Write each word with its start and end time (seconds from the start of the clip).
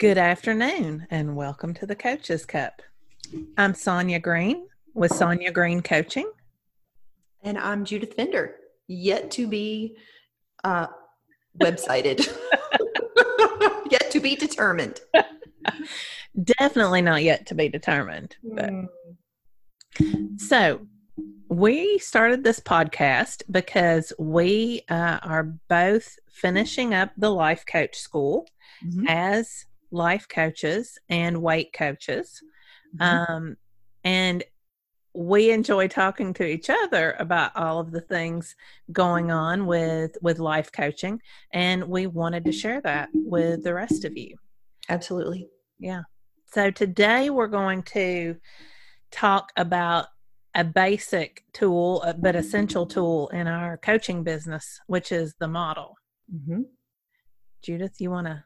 Good 0.00 0.16
afternoon 0.16 1.06
and 1.10 1.36
welcome 1.36 1.74
to 1.74 1.84
the 1.84 1.94
Coaches 1.94 2.46
Cup. 2.46 2.80
I'm 3.58 3.74
Sonya 3.74 4.18
Green 4.18 4.66
with 4.94 5.12
Sonya 5.12 5.52
Green 5.52 5.82
Coaching. 5.82 6.32
And 7.42 7.58
I'm 7.58 7.84
Judith 7.84 8.14
Fender, 8.14 8.56
yet 8.88 9.30
to 9.32 9.46
be 9.46 9.98
uh, 10.64 10.86
websited, 11.60 12.26
yet 13.90 14.10
to 14.10 14.20
be 14.20 14.36
determined. 14.36 15.02
Definitely 16.44 17.02
not 17.02 17.22
yet 17.22 17.44
to 17.48 17.54
be 17.54 17.68
determined. 17.68 18.36
But. 18.42 18.70
Mm. 20.00 20.40
So, 20.40 20.80
we 21.50 21.98
started 21.98 22.42
this 22.42 22.60
podcast 22.60 23.42
because 23.50 24.14
we 24.18 24.80
uh, 24.88 25.18
are 25.22 25.58
both 25.68 26.18
finishing 26.30 26.94
up 26.94 27.10
the 27.18 27.30
life 27.30 27.66
coach 27.66 27.98
school 27.98 28.48
mm-hmm. 28.82 29.06
as 29.06 29.66
life 29.90 30.26
coaches 30.28 30.98
and 31.08 31.42
weight 31.42 31.72
coaches. 31.72 32.42
Mm-hmm. 32.96 33.32
Um, 33.32 33.56
and 34.04 34.44
we 35.14 35.50
enjoy 35.50 35.88
talking 35.88 36.32
to 36.34 36.46
each 36.46 36.70
other 36.70 37.16
about 37.18 37.54
all 37.56 37.80
of 37.80 37.90
the 37.90 38.00
things 38.00 38.54
going 38.92 39.30
on 39.30 39.66
with 39.66 40.16
with 40.22 40.38
life 40.38 40.70
coaching 40.70 41.20
and 41.52 41.84
we 41.84 42.06
wanted 42.06 42.44
to 42.44 42.52
share 42.52 42.80
that 42.80 43.08
with 43.12 43.64
the 43.64 43.74
rest 43.74 44.04
of 44.04 44.16
you 44.16 44.36
absolutely 44.88 45.48
yeah 45.78 46.02
so 46.46 46.70
today 46.70 47.28
we're 47.28 47.48
going 47.48 47.82
to 47.82 48.36
talk 49.10 49.50
about 49.56 50.06
a 50.54 50.62
basic 50.62 51.44
tool 51.52 52.04
but 52.18 52.36
essential 52.36 52.86
tool 52.86 53.28
in 53.28 53.48
our 53.48 53.76
coaching 53.78 54.22
business 54.22 54.80
which 54.86 55.10
is 55.10 55.34
the 55.40 55.48
model 55.48 55.96
mm-hmm. 56.32 56.62
judith 57.62 58.00
you 58.00 58.10
want 58.10 58.28
to 58.28 58.44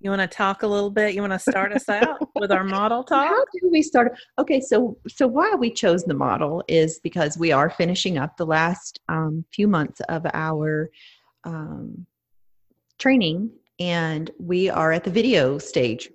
you 0.00 0.10
want 0.10 0.22
to 0.22 0.28
talk 0.28 0.62
a 0.62 0.66
little 0.66 0.90
bit? 0.90 1.14
You 1.14 1.20
want 1.20 1.32
to 1.32 1.38
start 1.38 1.72
us 1.72 1.88
out 1.88 2.28
with 2.34 2.52
our 2.52 2.64
model 2.64 3.02
talk? 3.04 3.26
How 3.26 3.44
did 3.52 3.70
we 3.70 3.82
start? 3.82 4.18
Okay, 4.38 4.60
so 4.60 4.98
so 5.08 5.26
why 5.26 5.54
we 5.54 5.70
chose 5.70 6.04
the 6.04 6.14
model 6.14 6.62
is 6.68 7.00
because 7.00 7.38
we 7.38 7.52
are 7.52 7.70
finishing 7.70 8.18
up 8.18 8.36
the 8.36 8.46
last 8.46 9.00
um, 9.08 9.44
few 9.52 9.66
months 9.68 10.00
of 10.08 10.26
our 10.34 10.90
um, 11.44 12.06
training, 12.98 13.50
and 13.80 14.30
we 14.38 14.68
are 14.68 14.92
at 14.92 15.04
the 15.04 15.10
video 15.10 15.58
stage, 15.58 16.10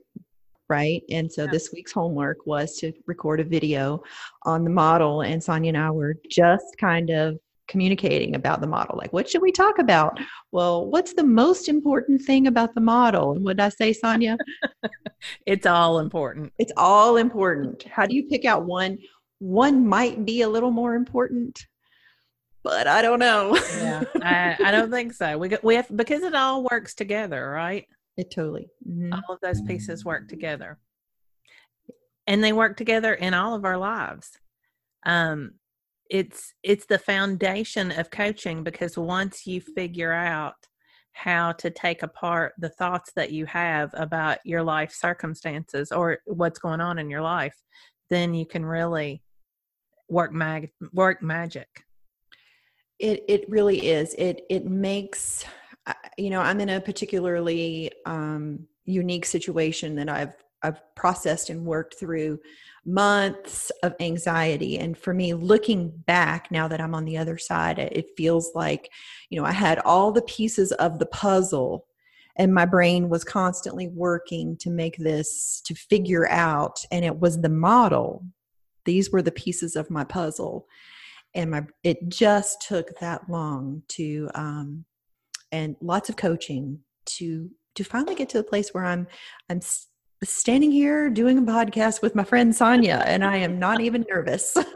right? 0.70 1.02
And 1.10 1.32
so 1.32 1.46
yeah. 1.46 1.52
this 1.52 1.72
week's 1.74 1.92
homework 1.92 2.46
was 2.46 2.76
to 2.78 2.94
record 3.08 3.40
a 3.40 3.44
video 3.44 4.04
on 4.44 4.64
the 4.64 4.70
model, 4.70 5.22
and 5.22 5.44
Sonya 5.44 5.70
and 5.70 5.78
I 5.78 5.90
were 5.92 6.16
just 6.30 6.78
kind 6.78 7.10
of 7.10 7.40
communicating 7.70 8.36
about 8.36 8.60
the 8.60 8.68
model. 8.68 8.98
Like, 8.98 9.14
what 9.14 9.30
should 9.30 9.42
we 9.42 9.52
talk 9.52 9.80
about? 9.80 10.20
Well, 10.52 10.90
what's 10.90 11.14
the 11.14 11.24
most 11.24 11.70
important 11.70 12.22
thing 12.24 12.48
about 12.48 12.76
the 12.76 12.82
model? 12.82 13.32
And 13.32 13.46
what 13.46 13.58
did 13.58 13.64
I 13.64 13.70
say, 13.70 13.94
Sonya? 13.94 14.38
it's 15.46 15.66
all 15.66 16.00
important. 16.00 16.52
It's 16.58 16.74
all 16.76 17.16
important. 17.16 17.84
How 17.84 18.06
do 18.06 18.16
you 18.16 18.28
pick 18.28 18.44
out 18.44 18.66
one? 18.66 18.98
One 19.38 19.88
might 19.88 20.26
be 20.26 20.42
a 20.42 20.50
little 20.50 20.72
more 20.72 20.96
important, 20.96 21.64
but 22.64 22.88
I 22.88 23.02
don't 23.02 23.20
know. 23.20 23.56
yeah, 23.78 24.04
I, 24.22 24.58
I, 24.66 24.72
don't 24.72 24.92
think 24.92 25.14
so. 25.14 25.38
We 25.38 25.56
we 25.64 25.76
have 25.76 25.88
because 25.96 26.24
it 26.24 26.36
all 26.36 26.68
works 26.70 26.94
together, 26.94 27.50
right? 27.50 27.86
It 28.18 28.32
totally. 28.32 28.68
Mm-hmm. 28.86 29.14
All 29.14 29.36
of 29.36 29.40
those 29.42 29.62
pieces 29.62 30.04
work 30.04 30.28
together, 30.28 30.78
and 32.28 32.44
they 32.44 32.52
work 32.52 32.76
together 32.76 33.14
in 33.14 33.34
all 33.34 33.56
of 33.56 33.64
our 33.64 33.78
lives. 33.78 34.32
Um, 35.06 35.54
it's 36.10 36.54
it's 36.64 36.86
the 36.86 37.00
foundation 37.00 37.92
of 37.92 38.10
coaching 38.10 38.64
because 38.64 38.98
once 38.98 39.46
you 39.46 39.62
figure 39.62 40.14
out 40.14 40.56
how 41.14 41.52
to 41.52 41.70
take 41.70 42.04
apart 42.04 42.54
the 42.58 42.70
thoughts 42.70 43.12
that 43.16 43.32
you 43.32 43.46
have 43.46 43.90
about 43.94 44.38
your 44.46 44.64
life 44.64 44.92
circumstances 44.92 45.92
or 45.92 46.20
what's 46.26 46.60
going 46.60 46.82
on 46.82 46.98
in 46.98 47.10
your 47.10 47.22
life 47.22 47.56
then 48.10 48.34
you 48.34 48.46
can 48.46 48.66
really 48.66 49.22
work 50.10 50.34
mag 50.34 50.72
work 50.94 51.22
magic. 51.22 51.68
It 52.98 53.24
it 53.28 53.50
really 53.50 53.88
is. 53.88 54.14
It 54.16 54.42
it 54.50 54.66
makes 54.66 55.46
you 56.18 56.30
know 56.30 56.42
i'm 56.42 56.60
in 56.60 56.70
a 56.70 56.82
particularly 56.82 57.92
um 58.06 58.68
unique 58.86 59.26
situation 59.26 59.96
that 59.96 60.10
i've 60.10 60.36
i've 60.62 60.82
processed 60.96 61.50
and 61.50 61.66
worked 61.66 61.96
through 62.00 62.40
months 62.94 63.72
of 63.84 63.94
anxiety. 64.00 64.78
And 64.78 64.98
for 64.98 65.14
me 65.14 65.34
looking 65.34 65.90
back 65.90 66.50
now 66.52 66.68
that 66.68 66.82
i'm 66.82 66.96
on 66.96 67.06
the 67.06 67.18
other 67.18 67.38
side 67.38 67.78
it 67.80 68.08
feels 68.18 68.52
like 68.56 68.90
you 69.30 69.40
know 69.40 69.46
i 69.46 69.52
had 69.52 69.80
all 69.80 70.12
the 70.12 70.22
pieces 70.24 70.72
of 70.74 71.00
the 71.00 71.06
puzzle 71.06 71.86
and 72.40 72.54
my 72.54 72.66
brain 72.66 73.10
was 73.10 73.26
constantly 73.26 73.90
working 73.90 74.56
to 74.58 74.70
make 74.70 74.96
this 74.96 75.62
to 75.66 75.76
figure 75.76 76.28
out. 76.30 76.86
And 76.90 77.04
it 77.04 77.20
was 77.20 77.42
the 77.42 77.50
model. 77.50 78.24
These 78.86 79.12
were 79.12 79.22
the 79.22 79.32
pieces 79.32 79.76
of 79.76 79.90
my 79.92 80.06
puzzle. 80.06 80.66
And 81.36 81.52
my 81.52 81.66
it 81.84 82.08
just 82.08 82.66
took 82.66 82.98
that 83.00 83.30
long 83.30 83.84
to 83.90 84.30
um 84.34 84.86
and 85.52 85.76
lots 85.82 86.10
of 86.10 86.16
coaching 86.16 86.80
to 87.06 87.52
to 87.76 87.84
finally 87.84 88.16
get 88.16 88.30
to 88.30 88.38
the 88.38 88.44
place 88.44 88.74
where 88.74 88.86
i'm 88.86 89.06
i'm 89.50 89.62
standing 90.24 90.72
here 90.72 91.10
doing 91.10 91.38
a 91.38 91.42
podcast 91.42 92.02
with 92.02 92.16
my 92.16 92.24
friend 92.24 92.56
Sonya, 92.56 93.04
and 93.06 93.24
I 93.24 93.38
am 93.38 93.60
not 93.60 93.80
even 93.82 94.06
nervous. 94.10 94.58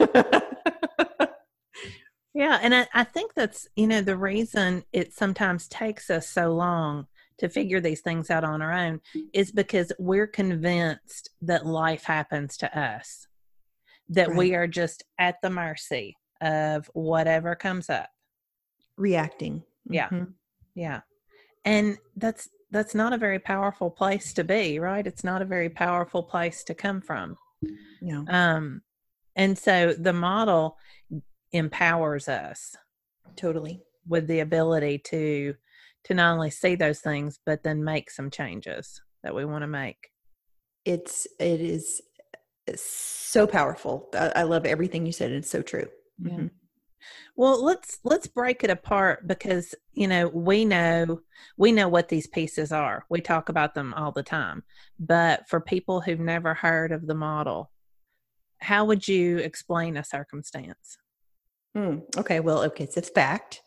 yeah, 2.34 2.58
and 2.62 2.74
I, 2.74 2.86
I, 2.94 3.04
think 3.04 3.34
that's 3.34 3.68
you 3.76 3.86
know 3.86 4.00
the 4.00 4.16
reason 4.16 4.84
it 4.92 5.12
sometimes 5.12 5.68
takes 5.68 6.08
us 6.08 6.28
so 6.28 6.54
long 6.54 7.06
to 7.38 7.48
figure 7.48 7.80
these 7.80 8.00
things 8.00 8.30
out 8.30 8.44
on 8.44 8.62
our 8.62 8.72
own 8.72 9.00
is 9.32 9.52
because 9.52 9.92
we're 9.98 10.26
convinced 10.26 11.30
that 11.42 11.66
life 11.66 12.04
happens 12.04 12.56
to 12.58 12.78
us, 12.78 13.26
that 14.08 14.28
right. 14.28 14.36
we 14.38 14.54
are 14.54 14.66
just 14.66 15.02
at 15.18 15.36
the 15.42 15.50
mercy 15.50 16.16
of 16.40 16.90
whatever 16.94 17.54
comes 17.54 17.90
up, 17.90 18.08
reacting. 18.96 19.62
Yeah, 19.90 20.08
mm-hmm. 20.08 20.30
yeah, 20.74 21.00
and 21.66 21.98
that's 22.16 22.48
that's 22.70 22.94
not 22.94 23.12
a 23.12 23.18
very 23.18 23.38
powerful 23.38 23.90
place 23.90 24.32
to 24.34 24.44
be, 24.44 24.78
right? 24.78 25.06
It's 25.06 25.24
not 25.24 25.42
a 25.42 25.46
very 25.46 25.68
powerful 25.68 26.22
place 26.22 26.64
to 26.64 26.74
come 26.74 27.00
from. 27.00 27.36
Yeah. 28.00 28.22
Um, 28.28 28.82
and 29.36 29.56
so 29.56 29.94
the 29.94 30.12
model 30.12 30.76
empowers 31.52 32.28
us 32.28 32.76
totally 33.36 33.80
with 34.06 34.26
the 34.26 34.40
ability 34.40 34.98
to 34.98 35.54
to 36.04 36.14
not 36.14 36.34
only 36.34 36.50
see 36.50 36.74
those 36.74 37.00
things 37.00 37.38
but 37.46 37.62
then 37.62 37.82
make 37.82 38.10
some 38.10 38.30
changes 38.30 39.00
that 39.22 39.34
we 39.34 39.44
want 39.44 39.62
to 39.62 39.66
make 39.68 40.10
it's 40.84 41.26
it 41.38 41.60
is 41.60 42.02
so 42.76 43.46
powerful 43.46 44.08
i, 44.14 44.32
I 44.36 44.42
love 44.42 44.66
everything 44.66 45.06
you 45.06 45.12
said 45.12 45.30
it's 45.30 45.50
so 45.50 45.62
true 45.62 45.86
yeah. 46.22 46.32
Mm-hmm. 46.32 46.46
Well, 47.36 47.62
let's 47.62 47.98
let's 48.04 48.26
break 48.26 48.64
it 48.64 48.70
apart 48.70 49.26
because 49.26 49.74
you 49.92 50.08
know 50.08 50.28
we 50.28 50.64
know 50.64 51.20
we 51.56 51.72
know 51.72 51.88
what 51.88 52.08
these 52.08 52.26
pieces 52.26 52.72
are. 52.72 53.04
We 53.08 53.20
talk 53.20 53.48
about 53.48 53.74
them 53.74 53.94
all 53.94 54.12
the 54.12 54.22
time. 54.22 54.62
But 54.98 55.48
for 55.48 55.60
people 55.60 56.00
who've 56.00 56.20
never 56.20 56.54
heard 56.54 56.92
of 56.92 57.06
the 57.06 57.14
model, 57.14 57.70
how 58.58 58.84
would 58.84 59.06
you 59.06 59.38
explain 59.38 59.96
a 59.96 60.04
circumstance? 60.04 60.98
Hmm, 61.74 61.98
okay, 62.16 62.40
well, 62.40 62.62
okay, 62.64 62.86
so 62.86 62.98
it's 62.98 63.10
fact, 63.10 63.62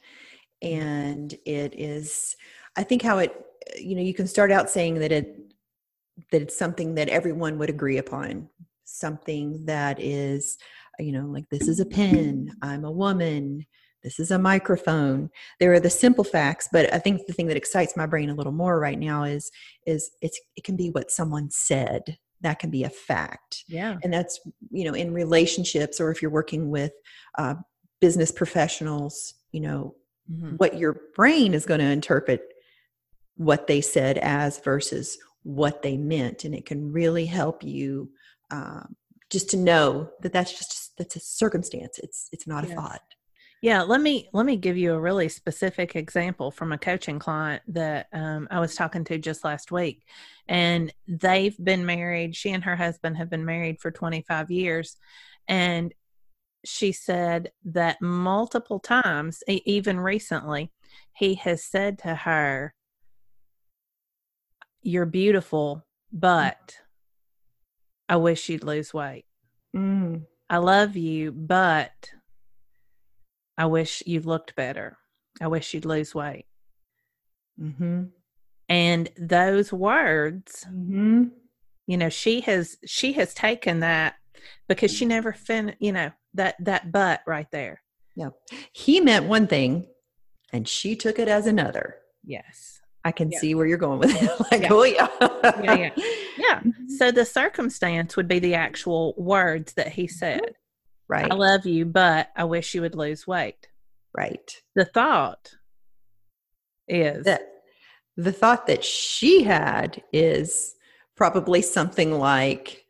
and 0.62 1.34
it 1.46 1.74
is. 1.78 2.36
I 2.76 2.84
think 2.84 3.02
how 3.02 3.18
it 3.20 3.36
you 3.78 3.96
know 3.96 4.02
you 4.02 4.14
can 4.14 4.28
start 4.28 4.52
out 4.52 4.70
saying 4.70 4.96
that 5.00 5.12
it 5.12 5.48
that 6.32 6.42
it's 6.42 6.58
something 6.58 6.96
that 6.96 7.10
everyone 7.10 7.58
would 7.60 7.70
agree 7.70 7.98
upon, 7.98 8.50
something 8.86 9.66
that 9.66 10.00
is 10.00 10.58
you 11.00 11.12
know, 11.12 11.26
like 11.28 11.50
this 11.50 11.68
is 11.68 11.80
a 11.80 11.86
pen, 11.86 12.56
I'm 12.62 12.86
a 12.86 12.92
woman, 12.92 13.66
this 14.04 14.20
is 14.20 14.32
a 14.32 14.40
microphone. 14.40 15.30
There 15.60 15.74
are 15.74 15.80
the 15.80 15.90
simple 15.90 16.24
facts, 16.24 16.70
but 16.72 16.94
I 16.94 17.00
think 17.00 17.26
the 17.26 17.34
thing 17.34 17.48
that 17.48 17.58
excites 17.58 17.98
my 17.98 18.06
brain 18.06 18.30
a 18.30 18.36
little 18.36 18.54
more 18.54 18.80
right 18.80 18.98
now 18.98 19.24
is 19.24 19.52
is 19.86 20.12
it's 20.22 20.40
it 20.56 20.64
can 20.64 20.76
be 20.76 20.90
what 20.90 21.12
someone 21.12 21.50
said. 21.50 22.18
That 22.42 22.60
can 22.60 22.70
be 22.70 22.84
a 22.84 22.90
fact. 22.90 23.64
Yeah. 23.68 23.98
And 24.04 24.14
that's, 24.14 24.40
you 24.70 24.86
know, 24.86 24.94
in 24.94 25.12
relationships 25.12 26.00
or 26.00 26.12
if 26.12 26.22
you're 26.22 26.32
working 26.32 26.70
with 26.70 26.92
uh, 27.38 27.56
business 28.00 28.32
professionals, 28.32 29.34
you 29.52 29.62
know, 29.62 29.96
mm-hmm. 30.32 30.56
what 30.58 30.78
your 30.78 31.02
brain 31.16 31.56
is 31.56 31.66
going 31.66 31.80
to 31.80 31.88
interpret 31.88 32.44
what 33.36 33.66
they 33.66 33.82
said 33.82 34.20
as 34.20 34.60
versus 34.60 35.18
what 35.44 35.82
they 35.82 35.98
meant. 35.98 36.46
And 36.46 36.54
it 36.54 36.66
can 36.66 36.92
really 36.92 37.26
help 37.26 37.64
you 37.64 38.12
um, 38.52 38.96
just 39.32 39.50
to 39.50 39.58
know 39.58 40.12
that 40.22 40.32
that's 40.32 40.52
just 40.58 40.87
that's 40.98 41.16
a 41.16 41.20
circumstance 41.20 42.00
it's 42.00 42.30
it's 42.32 42.48
not 42.48 42.64
yes. 42.64 42.74
a 42.74 42.76
thought 42.76 43.02
yeah 43.62 43.82
let 43.82 44.02
me 44.02 44.30
let 44.34 44.46
me 44.46 44.56
give 44.56 44.78
you 44.78 44.94
a 44.94 45.00
really 45.00 45.30
specific 45.30 45.96
example 45.96 46.52
from 46.52 46.72
a 46.72 46.78
coaching 46.78 47.20
client 47.20 47.62
that 47.68 48.08
um, 48.14 48.48
i 48.52 48.60
was 48.60 48.76
talking 48.76 49.04
to 49.04 49.18
just 49.18 49.44
last 49.44 49.72
week 49.72 50.04
and 50.48 50.94
they've 51.08 51.58
been 51.64 51.86
married 51.86 52.36
she 52.36 52.52
and 52.52 52.64
her 52.64 52.76
husband 52.76 53.18
have 53.18 53.30
been 53.30 53.46
married 53.46 53.80
for 53.80 53.92
25 53.92 54.52
years 54.52 54.98
and 55.48 55.94
she 56.66 56.92
said 56.92 57.52
that 57.64 58.02
multiple 58.02 58.80
times 58.80 59.44
even 59.48 60.00
recently 60.00 60.72
he 61.14 61.36
has 61.36 61.64
said 61.64 61.98
to 62.00 62.14
her 62.14 62.74
you're 64.82 65.06
beautiful 65.06 65.86
but 66.12 66.78
I 68.10 68.16
wish 68.16 68.50
you'd 68.50 68.64
lose 68.64 68.94
weight. 68.94 69.26
Mm. 69.76 70.26
I 70.50 70.58
love 70.58 70.96
you, 70.96 71.32
but 71.32 72.12
I 73.58 73.66
wish 73.66 74.04
you 74.06 74.22
looked 74.22 74.56
better. 74.56 74.98
I 75.42 75.48
wish 75.48 75.74
you'd 75.74 75.86
lose 75.86 76.16
weight. 76.16 76.46
Mm-hmm. 77.60 78.04
And 78.70 79.10
those 79.18 79.72
words, 79.74 80.66
Mm-hmm. 80.70 81.24
you 81.88 81.98
know, 81.98 82.10
she 82.10 82.42
has 82.42 82.78
she 82.86 83.14
has 83.14 83.34
taken 83.34 83.80
that 83.82 84.16
because 84.68 84.92
she 84.94 85.06
never 85.06 85.34
fin 85.34 85.76
you 85.80 85.92
know, 85.92 86.12
that 86.34 86.56
that 86.60 86.92
but 86.92 87.22
right 87.26 87.50
there. 87.52 87.82
Yeah. 88.16 88.30
He 88.74 89.00
meant 89.00 89.26
one 89.26 89.48
thing 89.48 89.88
and 90.54 90.68
she 90.68 90.96
took 90.96 91.20
it 91.20 91.28
as 91.28 91.46
another. 91.48 91.96
Yes. 92.24 92.77
I 93.08 93.12
can 93.12 93.32
Yeah. 93.32 93.40
see 93.40 93.56
where 93.56 93.66
you're 93.66 93.78
going 93.78 94.00
with 94.00 94.12
it. 94.22 94.30
like, 94.52 94.64
Yeah. 94.64 94.68
oh 94.72 94.84
yeah. 94.84 95.08
Yeah, 95.64 95.76
yeah. 95.76 95.90
Yeah. 96.38 96.62
So 96.98 97.12
the 97.12 97.26
circumstance 97.26 98.16
would 98.16 98.28
be 98.28 98.38
the 98.40 98.54
actual 98.54 99.16
words 99.18 99.74
that 99.74 99.88
he 99.90 100.04
mm-hmm. 100.04 100.14
said. 100.16 100.42
Right. 101.08 101.32
I 101.32 101.36
love 101.36 101.66
you, 101.66 101.86
but 101.86 102.30
I 102.36 102.44
wish 102.44 102.76
you 102.76 102.82
would 102.82 102.96
lose 102.96 103.26
weight. 103.26 103.68
right. 104.16 104.52
The 104.76 104.86
thought 104.86 105.56
is 106.88 107.26
That 107.26 107.42
the 108.18 108.32
thought 108.32 108.68
that 108.68 108.84
she 108.84 109.44
had 109.44 110.02
is 110.14 110.76
probably 111.16 111.62
something 111.62 112.20
like, 112.20 112.86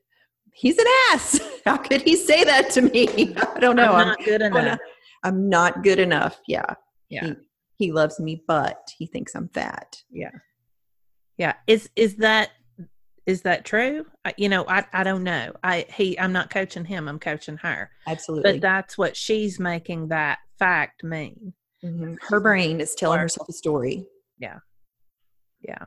he's 0.51 0.77
an 0.77 0.85
ass. 1.11 1.39
How 1.65 1.77
could 1.77 2.01
he 2.01 2.15
say 2.15 2.43
that 2.43 2.69
to 2.71 2.81
me? 2.81 3.35
I 3.55 3.59
don't 3.59 3.75
know. 3.75 3.93
I'm 3.93 3.99
I'm, 4.01 4.07
not 4.07 4.23
good 4.25 4.41
I'm 4.41 4.51
enough. 4.55 4.65
not- 4.65 4.79
I'm 5.23 5.49
not 5.49 5.83
good 5.83 5.99
enough. 5.99 6.39
Yeah. 6.47 6.73
Yeah. 7.09 7.25
He, 7.25 7.33
he 7.77 7.91
loves 7.91 8.19
me, 8.19 8.43
but 8.47 8.91
he 8.97 9.05
thinks 9.05 9.35
I'm 9.35 9.49
fat. 9.49 10.01
Yeah. 10.11 10.31
Yeah. 11.37 11.53
Is 11.67 11.89
is 11.95 12.15
that 12.17 12.49
is 13.25 13.41
that 13.43 13.65
true? 13.65 14.05
I, 14.25 14.33
you 14.37 14.49
know, 14.49 14.65
I 14.67 14.85
I 14.93 15.03
don't 15.03 15.23
know. 15.23 15.53
I 15.63 15.85
he 15.93 16.19
I'm 16.19 16.33
not 16.33 16.49
coaching 16.49 16.85
him. 16.85 17.07
I'm 17.07 17.19
coaching 17.19 17.57
her. 17.57 17.91
Absolutely. 18.07 18.53
But 18.53 18.61
that's 18.61 18.97
what 18.97 19.15
she's 19.15 19.59
making 19.59 20.07
that 20.09 20.39
fact 20.57 21.03
mean. 21.03 21.53
Mhm. 21.83 22.17
Her 22.27 22.39
brain 22.39 22.81
is 22.81 22.95
telling 22.95 23.19
Or- 23.19 23.23
herself 23.23 23.47
a 23.49 23.53
story. 23.53 24.07
Yeah. 24.39 24.59
Yeah. 25.61 25.85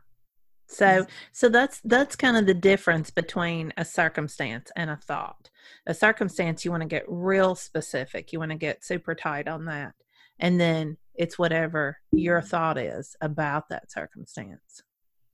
So 0.68 1.04
so 1.32 1.48
that's 1.48 1.80
that's 1.82 2.14
kind 2.14 2.36
of 2.36 2.46
the 2.46 2.54
difference 2.54 3.10
between 3.10 3.72
a 3.76 3.84
circumstance 3.84 4.70
and 4.76 4.88
a 4.88 4.96
thought. 4.96 5.50
A 5.88 5.94
circumstance 5.94 6.64
you 6.64 6.70
want 6.70 6.82
to 6.82 6.88
get 6.88 7.04
real 7.08 7.56
specific. 7.56 8.32
You 8.32 8.38
want 8.38 8.52
to 8.52 8.56
get 8.56 8.84
super 8.84 9.16
tight 9.16 9.48
on 9.48 9.64
that. 9.64 9.94
And 10.38 10.60
then 10.60 10.96
it's 11.20 11.38
whatever 11.38 11.98
your 12.12 12.40
thought 12.40 12.78
is 12.78 13.14
about 13.20 13.68
that 13.68 13.92
circumstance. 13.92 14.82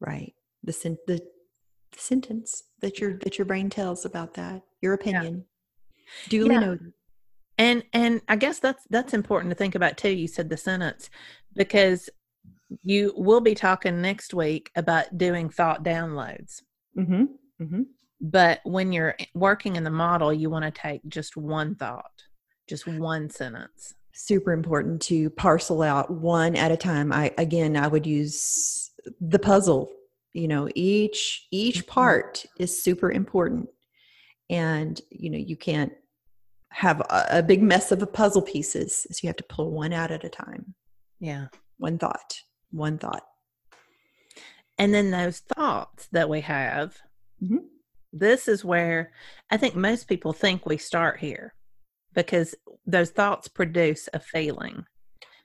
Right. 0.01 0.35
The, 0.65 0.73
sen- 0.73 0.99
the, 1.07 1.21
sentence 1.97 2.65
that 2.83 2.99
your 2.99 3.17
that 3.19 3.39
your 3.39 3.47
brain 3.47 3.71
tells 3.71 4.05
about 4.05 4.35
that. 4.35 4.63
Your 4.83 4.93
opinion. 4.93 5.45
Duly 6.29 6.55
Yeah. 6.55 6.61
noted. 6.61 6.93
And 7.59 7.85
and 7.95 8.21
I 8.29 8.37
guess 8.37 8.59
that's 8.59 8.85
that's 8.91 9.15
important 9.15 9.51
to 9.51 9.55
think 9.55 9.75
about 9.75 9.97
too. 9.97 10.11
You 10.11 10.29
said 10.29 10.51
the 10.51 10.59
sentence 10.59 11.09
because 11.55 12.11
you 12.83 13.15
will 13.17 13.41
be 13.41 13.55
talking 13.55 14.03
next 14.03 14.35
week 14.35 14.71
about 14.77 15.17
doing 15.17 15.49
thought 15.49 15.85
downloads. 15.85 16.61
Mm-hmm. 16.99 17.25
Mm-hmm. 17.63 17.83
But 18.21 18.61
when 18.65 18.93
you're 18.93 19.17
working 19.35 19.77
in 19.77 19.85
the 19.85 19.91
model, 19.91 20.33
you 20.33 20.51
want 20.51 20.65
to 20.65 20.71
take 20.71 21.01
just 21.09 21.37
one 21.37 21.77
thought, 21.77 22.25
just 22.69 22.87
one 22.87 23.31
sentence. 23.31 23.95
Super 24.19 24.53
important 24.53 25.03
to 25.03 25.29
parcel 25.31 25.83
out 25.83 26.11
one 26.11 26.57
at 26.57 26.73
a 26.73 26.77
time. 26.77 27.13
I 27.13 27.35
again 27.37 27.77
I 27.77 27.87
would 27.87 28.07
use 28.07 28.91
the 29.21 29.39
puzzle. 29.39 29.93
You 30.33 30.49
know, 30.49 30.71
each 30.75 31.47
each 31.51 31.85
Mhm. 31.85 31.89
part 31.89 32.47
is 32.59 32.83
super 32.83 33.11
important. 33.11 33.69
And 34.49 34.99
you 35.11 35.29
know, 35.29 35.39
you 35.39 35.57
can't 35.57 35.93
have 36.71 37.01
a, 37.01 37.27
a 37.39 37.43
big 37.43 37.63
mess 37.63 37.93
of 37.93 38.11
puzzle 38.15 38.41
pieces. 38.43 39.07
So 39.11 39.21
you 39.23 39.29
have 39.29 39.37
to 39.37 39.45
pull 39.45 39.71
one 39.71 39.93
out 39.93 40.11
at 40.11 40.25
a 40.25 40.31
time. 40.31 40.75
Yeah. 41.21 41.49
One 41.77 41.99
thought. 41.99 42.41
One 42.71 42.99
thought. 42.99 43.27
And 44.79 44.95
then 44.95 45.11
those 45.11 45.41
thoughts 45.41 46.09
that 46.13 46.29
we 46.31 46.41
have, 46.41 46.99
Mhm. 47.43 47.67
this 48.13 48.49
is 48.49 48.65
where 48.65 49.13
I 49.51 49.59
think 49.59 49.75
most 49.75 50.09
people 50.09 50.33
think 50.33 50.65
we 50.65 50.79
start 50.79 51.21
here 51.21 51.55
because 52.15 52.55
those 52.87 53.11
thoughts 53.11 53.49
produce 53.49 54.09
a 54.15 54.21
feeling. 54.21 54.85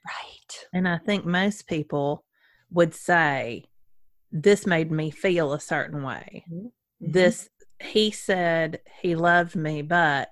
Right. 0.05 0.65
And 0.73 0.87
I 0.87 0.97
think 0.97 1.25
most 1.25 1.67
people 1.67 2.23
would 2.71 2.93
say, 2.93 3.65
This 4.31 4.65
made 4.65 4.91
me 4.91 5.11
feel 5.11 5.53
a 5.53 5.59
certain 5.59 6.03
way. 6.03 6.45
Mhm. 6.49 6.71
This, 7.01 7.49
he 7.79 8.11
said 8.11 8.79
he 9.01 9.15
loved 9.15 9.55
me, 9.55 9.81
but 9.81 10.29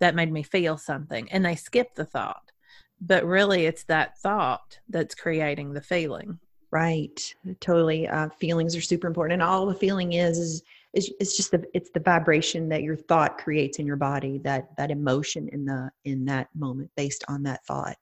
that 0.00 0.14
made 0.14 0.30
me 0.32 0.42
feel 0.42 0.76
something. 0.76 1.30
And 1.32 1.44
they 1.44 1.56
skip 1.56 1.94
the 1.94 2.04
thought. 2.04 2.52
But 3.00 3.24
really, 3.24 3.66
it's 3.66 3.84
that 3.84 4.18
thought 4.18 4.78
that's 4.88 5.14
creating 5.14 5.72
the 5.72 5.82
feeling. 5.82 6.38
Right. 6.70 7.34
Totally. 7.60 8.06
Uh, 8.06 8.28
feelings 8.38 8.76
are 8.76 8.80
super 8.80 9.06
important, 9.06 9.34
and 9.34 9.42
all 9.42 9.66
the 9.66 9.74
feeling 9.74 10.12
is 10.12 10.38
is 10.38 10.62
is 10.94 11.12
it's 11.20 11.36
just 11.36 11.50
the 11.50 11.64
it's 11.74 11.90
the 11.90 12.00
vibration 12.00 12.68
that 12.68 12.82
your 12.82 12.96
thought 12.96 13.38
creates 13.38 13.78
in 13.78 13.86
your 13.86 13.96
body. 13.96 14.38
That 14.44 14.76
that 14.76 14.90
emotion 14.90 15.48
in 15.48 15.64
the 15.64 15.90
in 16.04 16.24
that 16.26 16.48
moment 16.54 16.90
based 16.96 17.24
on 17.28 17.42
that 17.44 17.64
thought. 17.66 17.96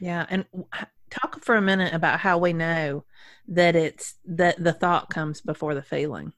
Yeah, 0.00 0.26
and 0.28 0.44
talk 1.10 1.44
for 1.44 1.56
a 1.56 1.62
minute 1.62 1.94
about 1.94 2.20
how 2.20 2.38
we 2.38 2.52
know 2.52 3.04
that 3.48 3.74
it's 3.74 4.14
that 4.24 4.62
the 4.62 4.72
thought 4.72 5.10
comes 5.10 5.40
before 5.40 5.74
the 5.74 5.82
feeling. 5.82 6.32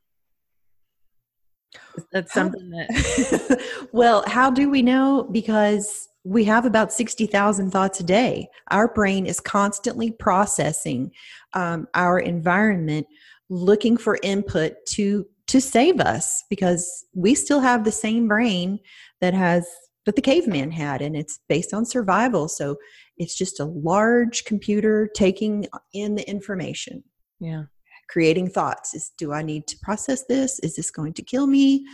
That's 2.13 2.33
something 2.33 2.71
that 2.71 3.61
well, 3.93 4.25
how 4.27 4.51
do 4.51 4.71
we 4.71 4.83
know? 4.83 5.29
Because 5.31 6.09
we 6.25 6.45
have 6.45 6.67
about 6.67 6.93
60,000 6.93 7.71
thoughts 7.71 8.01
a 8.01 8.03
day. 8.03 8.49
Our 8.71 8.93
brain 8.93 9.27
is 9.27 9.41
constantly 9.41 10.11
processing 10.11 11.13
um, 11.55 11.89
our 11.95 12.19
environment, 12.19 13.07
looking 13.49 13.97
for 13.97 14.19
input 14.23 14.75
to 14.91 15.27
to 15.51 15.61
save 15.61 16.01
us 16.01 16.45
because 16.49 17.05
we 17.13 17.35
still 17.35 17.61
have 17.61 17.85
the 17.85 17.93
same 17.93 18.29
brain 18.29 18.79
that 19.21 19.35
has 19.35 19.67
that 20.07 20.17
the 20.17 20.23
caveman 20.23 20.71
had 20.71 21.03
and 21.03 21.17
it's 21.17 21.41
based 21.49 21.75
on 21.75 21.85
survival. 21.85 22.49
So 22.49 22.77
it's 23.19 23.37
just 23.37 23.61
a 23.61 23.65
large 23.65 24.45
computer 24.45 25.11
taking 25.15 25.67
in 25.93 26.15
the 26.15 26.29
information. 26.29 27.03
Yeah, 27.41 27.65
creating 28.09 28.51
thoughts. 28.51 28.95
Is 28.95 29.13
do 29.19 29.33
i 29.33 29.43
need 29.43 29.67
to 29.67 29.77
process 29.83 30.25
this? 30.27 30.61
Is 30.61 30.77
this 30.77 30.91
going 30.91 31.15
to 31.15 31.23
kill 31.23 31.47
me? 31.47 31.85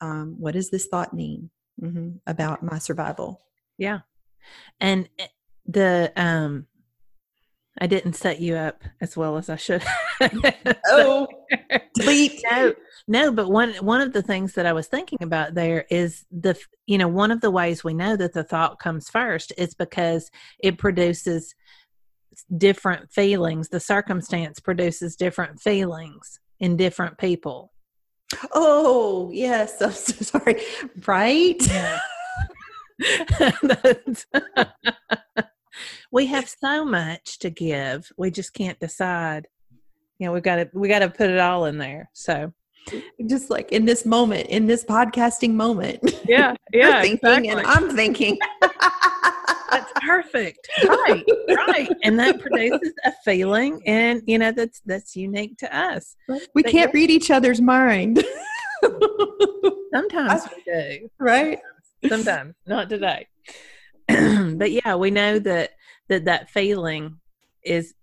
Um, 0.00 0.36
what 0.38 0.54
does 0.54 0.70
this 0.70 0.86
thought 0.86 1.12
mean? 1.12 1.50
Hmm 1.80 2.10
about 2.26 2.62
my 2.62 2.78
survival. 2.78 3.40
Yeah. 3.76 4.00
And 4.80 5.08
eh, 5.18 5.26
the 5.66 6.12
um 6.16 6.66
I 7.82 7.86
didn't 7.86 8.12
set 8.12 8.40
you 8.40 8.56
up 8.56 8.82
as 9.00 9.16
well 9.16 9.38
as 9.38 9.48
I 9.48 9.56
should. 9.56 9.82
Oh, 10.88 11.26
delete. 11.94 12.42
No, 12.50 12.74
no, 13.08 13.32
but 13.32 13.50
one 13.50 13.72
one 13.76 14.00
of 14.02 14.12
the 14.12 14.22
things 14.22 14.52
that 14.54 14.66
I 14.66 14.72
was 14.72 14.86
thinking 14.86 15.18
about 15.22 15.54
there 15.54 15.86
is 15.90 16.24
the 16.30 16.58
you 16.86 16.98
know 16.98 17.08
one 17.08 17.30
of 17.30 17.40
the 17.40 17.50
ways 17.50 17.82
we 17.82 17.94
know 17.94 18.16
that 18.16 18.34
the 18.34 18.44
thought 18.44 18.78
comes 18.78 19.08
first 19.08 19.52
is 19.56 19.74
because 19.74 20.30
it 20.58 20.76
produces 20.78 21.54
different 22.56 23.10
feelings. 23.10 23.68
The 23.70 23.80
circumstance 23.80 24.60
produces 24.60 25.16
different 25.16 25.60
feelings 25.60 26.38
in 26.60 26.76
different 26.76 27.16
people. 27.18 27.72
oh 28.52 29.30
yes. 29.32 29.80
I'm 29.80 29.92
so 29.92 30.12
sorry. 30.38 30.60
Right? 31.06 31.58
That's- 33.62 34.26
we 36.10 36.26
have 36.26 36.48
so 36.48 36.84
much 36.84 37.38
to 37.40 37.50
give. 37.50 38.10
We 38.16 38.30
just 38.30 38.52
can't 38.54 38.78
decide. 38.80 39.46
You 40.18 40.26
know, 40.26 40.32
we've 40.32 40.42
got 40.42 40.56
to 40.56 40.70
we 40.74 40.88
got 40.88 40.98
to 41.00 41.08
put 41.10 41.30
it 41.30 41.38
all 41.38 41.64
in 41.64 41.78
there. 41.78 42.10
So 42.12 42.52
just 43.28 43.50
like 43.50 43.72
in 43.72 43.84
this 43.84 44.06
moment 44.06 44.48
in 44.48 44.66
this 44.66 44.84
podcasting 44.84 45.52
moment 45.52 46.00
yeah, 46.26 46.54
you're 46.72 47.00
thinking 47.02 47.50
and 47.50 47.60
i'm 47.66 47.94
thinking 47.94 48.38
That's 49.70 49.92
perfect. 50.04 50.68
Right, 50.84 51.24
right. 51.68 51.88
And 52.02 52.18
that 52.18 52.40
produces 52.40 52.92
a 53.04 53.12
feeling 53.24 53.80
and 53.86 54.20
you 54.26 54.36
know 54.38 54.50
that's 54.50 54.80
that's 54.84 55.14
unique 55.14 55.58
to 55.58 55.76
us. 55.76 56.16
we 56.28 56.40
But 56.62 56.72
can't 56.72 56.92
read 56.92 57.10
each 57.10 57.30
other's 57.30 57.60
mind 57.60 58.24
Sometimes 59.94 60.42
we 60.56 60.62
do. 60.72 61.08
right 61.18 61.58
Sometimes, 62.08 62.54
not 62.66 62.88
today. 62.88 63.26
but 64.56 64.70
yeah, 64.70 64.94
we 64.94 65.10
know 65.10 65.38
that 65.38 65.72
that 66.08 66.24
that 66.24 66.50
feeling 66.50 67.20
is 67.64 67.94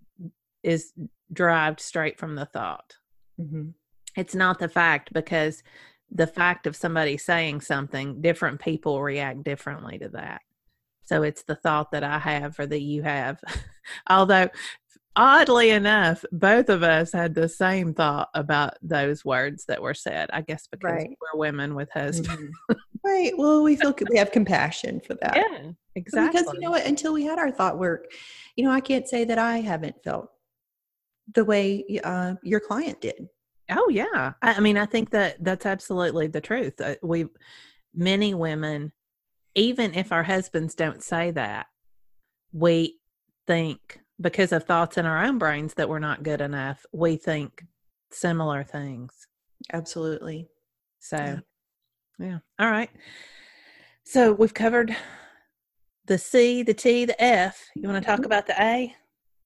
is 0.64 0.94
derived 1.32 1.80
straight 1.80 2.18
from 2.20 2.36
the 2.36 2.46
thought. 2.46 2.96
Mhm. 3.40 3.74
It's 4.16 4.36
not 4.36 4.60
the 4.60 4.70
fact 4.70 5.14
because 5.14 5.64
the 6.10 6.28
fact 6.28 6.66
of 6.68 6.76
somebody 6.76 7.18
saying 7.18 7.62
something, 7.62 8.22
different 8.22 8.62
people 8.62 9.02
react 9.02 9.44
differently 9.44 9.98
to 10.00 10.10
that. 10.10 10.42
So 11.04 11.24
it's 11.24 11.44
the 11.44 11.56
thought 11.56 11.92
that 11.92 12.04
I 12.04 12.18
have 12.18 12.60
or 12.60 12.66
that 12.66 12.82
you 12.82 13.04
have. 13.04 13.40
although 14.10 14.50
oddly 15.18 15.72
enough, 15.72 16.24
both 16.32 16.70
of 16.70 16.84
us 16.84 17.12
had 17.12 17.36
the 17.36 17.50
same 17.50 17.94
thought 17.94 18.30
about 18.34 18.76
those 18.82 19.26
words 19.26 19.66
that 19.66 19.82
were 19.82 19.94
said. 19.94 20.30
I 20.32 20.42
guess 20.42 20.68
because 20.68 20.92
Right. 20.94 21.18
we're 21.20 21.40
women 21.40 21.76
with 21.76 21.90
husbands. 21.92 22.56
Mhm. 22.70 22.78
right. 23.04 23.34
Well, 23.38 23.64
we 23.64 23.76
feel 23.76 23.94
we 24.10 24.18
have 24.18 24.32
compassion 24.32 25.02
for 25.02 25.16
that. 25.16 25.36
Yeah, 25.36 25.72
exactly. 25.96 26.42
Because 26.42 26.54
you 26.54 26.60
know 26.62 26.72
what? 26.72 26.86
Until 26.86 27.14
we 27.14 27.24
had 27.24 27.40
our 27.40 27.52
thought 27.52 27.78
work, 27.78 28.12
you 28.56 28.64
know, 28.64 28.72
I 28.72 28.80
can't 28.80 29.08
say 29.08 29.26
that 29.26 29.40
I 29.40 29.58
haven't 29.58 29.96
felt 30.04 30.30
the 31.34 31.44
way 31.44 31.84
uh, 32.04 32.36
your 32.44 32.60
client 32.60 33.02
did. 33.02 33.28
Oh 33.70 33.90
yeah, 33.90 34.34
I, 34.42 34.54
I 34.54 34.60
mean, 34.62 34.78
I 34.78 34.86
think 34.86 35.10
that 35.10 35.44
that's 35.44 35.66
absolutely 35.66 36.28
the 36.28 36.40
truth. 36.40 36.80
Uh, 36.80 36.96
we, 37.04 37.26
many 37.94 38.34
women, 38.34 38.94
even 39.56 39.94
if 39.94 40.12
our 40.14 40.24
husbands 40.24 40.74
don't 40.76 41.04
say 41.04 41.32
that, 41.32 41.66
we 42.54 43.00
think 43.46 44.00
because 44.20 44.52
of 44.52 44.64
thoughts 44.64 44.98
in 44.98 45.06
our 45.06 45.24
own 45.24 45.38
brains 45.38 45.74
that 45.76 45.90
we're 45.90 46.00
not 46.00 46.24
good 46.24 46.42
enough. 46.42 46.86
We 46.92 47.18
think 47.18 47.64
similar 48.12 48.64
things. 48.64 49.28
Absolutely. 49.72 50.48
So, 51.00 51.18
Yeah. 51.18 51.40
yeah. 52.20 52.38
All 52.60 52.70
right. 52.72 52.90
So 54.04 54.32
we've 54.32 54.54
covered 54.54 54.96
the 56.06 56.18
C, 56.18 56.64
the 56.64 56.74
T, 56.74 57.06
the 57.06 57.22
F. 57.22 57.66
You 57.76 57.88
want 57.90 58.04
to 58.04 58.10
talk 58.10 58.22
Mhm. 58.22 58.26
about 58.26 58.48
the 58.48 58.60
A? 58.62 58.96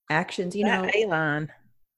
Actions. 0.10 0.56
You 0.56 0.66
That 0.66 0.84
know, 0.84 0.92
A 0.94 1.06
line. 1.06 1.52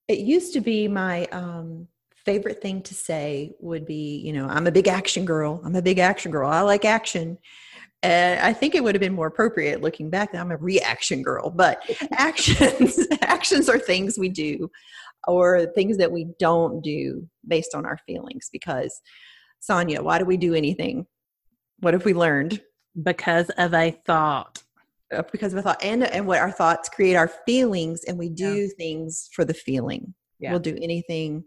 it 0.07 0.19
used 0.19 0.53
to 0.53 0.61
be 0.61 0.87
my 0.87 1.25
um, 1.27 1.87
favorite 2.15 2.61
thing 2.61 2.81
to 2.83 2.93
say 2.93 3.53
would 3.59 3.85
be, 3.85 4.17
you 4.19 4.31
know, 4.31 4.47
I'm 4.47 4.65
a 4.67 4.71
big 4.71 4.87
action 4.87 5.25
girl. 5.25 5.61
I'm 5.65 5.75
a 5.75 5.81
big 5.81 5.99
action 5.99 6.31
girl. 6.31 6.49
I 6.49 6.61
like 6.61 6.85
action. 6.85 7.37
And 8.03 8.39
I 8.41 8.51
think 8.51 8.75
it 8.75 8.83
would 8.83 8.93
have 8.95 8.99
been 9.01 9.13
more 9.13 9.27
appropriate 9.27 9.81
looking 9.81 10.09
back 10.09 10.35
I'm 10.35 10.51
a 10.51 10.57
reaction 10.57 11.21
girl. 11.23 11.49
But 11.49 11.81
actions, 12.11 12.99
actions 13.21 13.69
are 13.69 13.79
things 13.79 14.17
we 14.19 14.29
do 14.29 14.69
or 15.25 15.67
things 15.67 15.97
that 15.97 16.11
we 16.11 16.27
don't 16.37 16.81
do 16.81 17.27
based 17.47 17.73
on 17.73 17.85
our 17.85 17.97
feelings. 18.05 18.49
Because 18.51 19.01
Sonya, 19.61 20.03
why 20.03 20.19
do 20.19 20.25
we 20.25 20.35
do 20.37 20.53
anything? 20.53 21.07
What 21.79 21.93
have 21.93 22.03
we 22.05 22.13
learned? 22.13 22.61
Because 23.01 23.49
of 23.57 23.73
a 23.73 23.91
thought. 23.91 24.61
Uh, 25.13 25.23
Because 25.31 25.53
of 25.53 25.59
a 25.59 25.61
thought 25.61 25.83
and 25.83 26.03
and 26.03 26.27
what 26.27 26.39
our 26.39 26.51
thoughts 26.51 26.89
create 26.89 27.15
our 27.15 27.29
feelings 27.45 28.03
and 28.03 28.17
we 28.19 28.27
Yeah. 28.27 28.53
do 28.53 28.67
things 28.77 29.29
for 29.33 29.45
the 29.45 29.53
feeling. 29.53 30.13
Yeah. 30.39 30.51
We'll 30.51 30.59
do 30.59 30.77
anything 30.81 31.45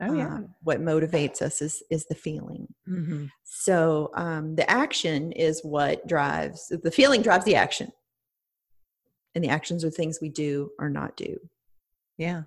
Oh 0.00 0.12
yeah. 0.14 0.34
uh, 0.34 0.40
what 0.62 0.80
motivates 0.80 1.40
us 1.40 1.62
is 1.62 1.82
is 1.90 2.06
the 2.06 2.14
feeling. 2.14 2.68
Hmm 2.86 3.26
so 3.58 4.10
um, 4.14 4.54
the 4.54 4.68
action 4.70 5.32
is 5.32 5.60
what 5.64 6.06
drives 6.06 6.68
the 6.82 6.90
feeling 6.90 7.22
drives 7.22 7.44
the 7.44 7.54
action. 7.56 7.90
And 9.34 9.42
the 9.42 9.48
actions 9.48 9.84
are 9.84 9.90
things 9.90 10.18
we 10.20 10.28
do 10.28 10.70
or 10.78 10.88
not 10.88 11.16
do. 11.16 11.38
Yeah. 12.18 12.42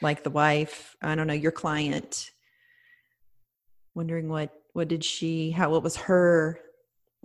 like 0.00 0.22
the 0.22 0.30
wife 0.30 0.96
i 1.02 1.14
don't 1.14 1.26
know 1.26 1.34
your 1.34 1.52
client. 1.52 2.30
Wondering 3.94 4.28
what 4.28 4.52
what 4.74 4.88
did 4.88 5.02
she 5.04 5.50
how 5.50 5.70
what 5.70 5.82
was 5.82 5.96
her 5.96 6.60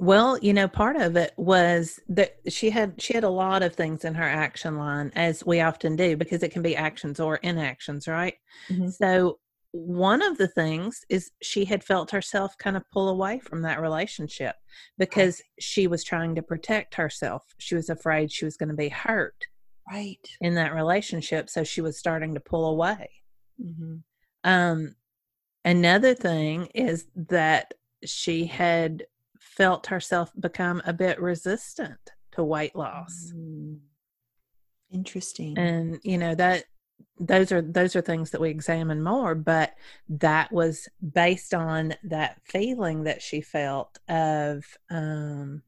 Well, 0.01 0.39
you 0.39 0.51
know, 0.51 0.67
part 0.67 0.95
of 0.95 1.15
it 1.15 1.31
was 1.37 1.99
that 2.09 2.37
she 2.49 2.71
had 2.71 2.99
she 2.99 3.13
had 3.13 3.23
a 3.23 3.29
lot 3.29 3.61
of 3.61 3.75
things 3.75 4.03
in 4.03 4.15
her 4.15 4.27
action 4.27 4.79
line, 4.79 5.11
as 5.15 5.45
we 5.45 5.61
often 5.61 5.95
do, 5.95 6.17
because 6.17 6.41
it 6.41 6.51
can 6.51 6.63
be 6.63 6.75
actions 6.75 7.19
or 7.19 7.35
inactions, 7.35 8.07
right? 8.07 8.33
Mhm. 8.67 8.91
So 8.91 9.37
one 9.73 10.23
of 10.23 10.39
the 10.39 10.47
things 10.47 11.05
is 11.09 11.29
she 11.43 11.65
had 11.65 11.83
felt 11.83 12.09
herself 12.09 12.57
kind 12.57 12.75
of 12.75 12.89
pull 12.91 13.09
away 13.09 13.37
from 13.41 13.61
that 13.61 13.79
relationship 13.79 14.55
because 14.97 15.39
she 15.59 15.85
was 15.85 16.03
trying 16.03 16.33
to 16.33 16.41
protect 16.41 16.95
herself. 16.95 17.43
She 17.59 17.75
was 17.75 17.87
afraid 17.87 18.31
she 18.31 18.43
was 18.43 18.57
going 18.57 18.69
to 18.69 18.75
be 18.75 18.89
hurt 18.89 19.45
right 19.87 20.27
in 20.41 20.55
that 20.55 20.73
relationship, 20.73 21.47
so 21.47 21.63
she 21.63 21.81
was 21.81 21.99
starting 21.99 22.33
to 22.33 22.39
pull 22.39 22.65
away. 22.71 23.11
mm-hmm. 23.63 23.97
Um, 24.43 24.95
another 25.63 26.15
thing 26.15 26.69
is 26.73 27.05
that 27.15 27.75
she 28.03 28.47
had 28.47 29.05
felt 29.61 29.85
herself 29.87 30.31
become 30.39 30.81
a 30.85 30.93
bit 30.93 31.21
resistant 31.21 32.13
to 32.31 32.43
weight 32.43 32.75
loss. 32.75 33.31
Mm. 33.35 33.77
interesting 34.91 35.55
And 35.55 35.99
you 36.01 36.17
know 36.17 36.33
that 36.33 36.63
those 37.19 37.51
are 37.51 37.61
those 37.61 37.95
are 37.95 38.01
things 38.01 38.31
that 38.31 38.41
we 38.41 38.49
examine 38.49 39.03
more, 39.03 39.35
but 39.35 39.75
that 40.09 40.51
was 40.51 40.89
based 41.13 41.53
on 41.53 41.93
that 42.05 42.41
feeling 42.43 43.03
that 43.03 43.21
she 43.21 43.41
felt 43.41 43.99
of 44.09 44.65
um 44.89 45.61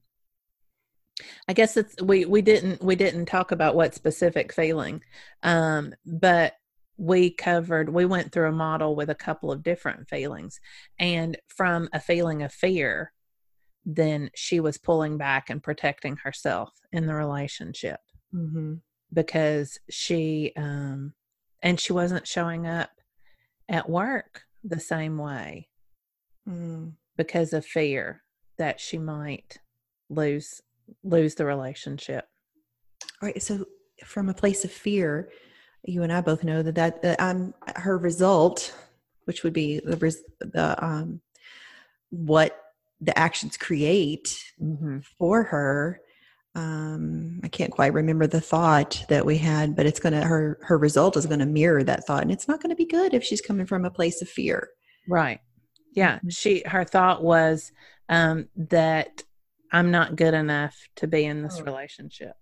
I 1.47 1.53
guess 1.53 1.77
it's 1.77 1.95
we 2.01 2.25
we 2.25 2.41
didn't 2.41 2.83
we 2.83 2.95
didn't 2.95 3.27
talk 3.27 3.51
about 3.51 3.75
what 3.75 3.93
specific 3.93 4.51
feeling. 4.53 5.03
Um 5.43 5.93
but 6.03 6.53
we 6.97 7.29
covered 7.29 7.89
we 7.89 8.05
went 8.05 8.31
through 8.31 8.49
a 8.49 8.51
model 8.51 8.95
with 8.95 9.11
a 9.11 9.15
couple 9.27 9.51
of 9.51 9.61
different 9.61 10.09
feelings 10.09 10.59
and 10.97 11.37
from 11.47 11.89
a 11.93 11.99
feeling 11.99 12.41
of 12.41 12.51
fear 12.51 13.13
then 13.85 14.29
she 14.35 14.59
was 14.59 14.77
pulling 14.77 15.17
back 15.17 15.49
and 15.49 15.63
protecting 15.63 16.17
herself 16.17 16.71
in 16.91 17.05
the 17.05 17.13
relationship 17.13 17.99
mm-hmm. 18.33 18.75
because 19.13 19.79
she 19.89 20.53
um 20.57 21.13
and 21.61 21.79
she 21.79 21.93
wasn't 21.93 22.27
showing 22.27 22.67
up 22.67 22.91
at 23.69 23.89
work 23.89 24.43
the 24.63 24.79
same 24.79 25.17
way 25.17 25.69
mm. 26.47 26.91
because 27.17 27.53
of 27.53 27.65
fear 27.65 28.23
that 28.57 28.79
she 28.79 28.97
might 28.97 29.59
lose 30.09 30.61
lose 31.03 31.35
the 31.35 31.45
relationship 31.45 32.27
All 33.21 33.27
right. 33.27 33.41
So, 33.41 33.65
from 34.03 34.29
a 34.29 34.33
place 34.33 34.65
of 34.65 34.71
fear, 34.71 35.29
you 35.83 36.03
and 36.03 36.11
I 36.11 36.21
both 36.21 36.43
know 36.43 36.61
that 36.61 36.75
that, 36.75 37.01
that 37.03 37.21
um, 37.21 37.53
her 37.77 37.97
result, 37.97 38.75
which 39.25 39.43
would 39.43 39.53
be 39.53 39.79
the 39.79 39.97
res- 39.97 40.23
the 40.39 40.83
um, 40.83 41.21
what 42.09 42.62
the 43.03 43.17
actions 43.17 43.57
create 43.57 44.43
for 45.17 45.43
her. 45.43 45.99
Um, 46.55 47.39
I 47.43 47.47
can't 47.47 47.71
quite 47.71 47.93
remember 47.93 48.27
the 48.27 48.39
thought 48.41 49.03
that 49.09 49.25
we 49.25 49.37
had, 49.37 49.75
but 49.75 49.85
it's 49.87 49.99
gonna 49.99 50.23
her 50.23 50.59
her 50.61 50.77
result 50.77 51.17
is 51.17 51.25
gonna 51.25 51.45
mirror 51.47 51.83
that 51.83 52.05
thought, 52.05 52.21
and 52.21 52.31
it's 52.31 52.47
not 52.47 52.61
gonna 52.61 52.75
be 52.75 52.85
good 52.85 53.13
if 53.13 53.23
she's 53.23 53.41
coming 53.41 53.65
from 53.65 53.85
a 53.85 53.91
place 53.91 54.21
of 54.21 54.29
fear. 54.29 54.69
right 55.09 55.39
yeah 55.95 56.19
Mhm. 56.23 56.31
she 56.35 56.63
her 56.65 56.83
thought 56.85 57.23
was 57.23 57.71
um 58.09 58.47
that 58.55 59.23
i'm 59.73 59.91
not 59.91 60.15
good 60.15 60.33
enough 60.33 60.75
to 60.95 61.07
be 61.07 61.25
in 61.25 61.43
this 61.43 61.57
Oh. 61.59 61.63
relationship 61.65 62.33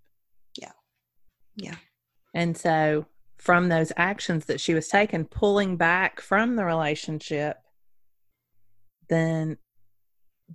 Yeah. 0.55 0.71
Yeah. 1.55 1.75
and 2.35 2.55
so 2.55 3.07
from 3.37 3.67
those 3.69 3.91
actions 3.97 4.45
that 4.45 4.61
she 4.61 4.73
was 4.75 4.87
taking 4.89 5.25
pulling 5.25 5.75
back 5.75 6.21
from 6.21 6.55
the 6.55 6.63
relationship 6.65 7.57
then 9.09 9.57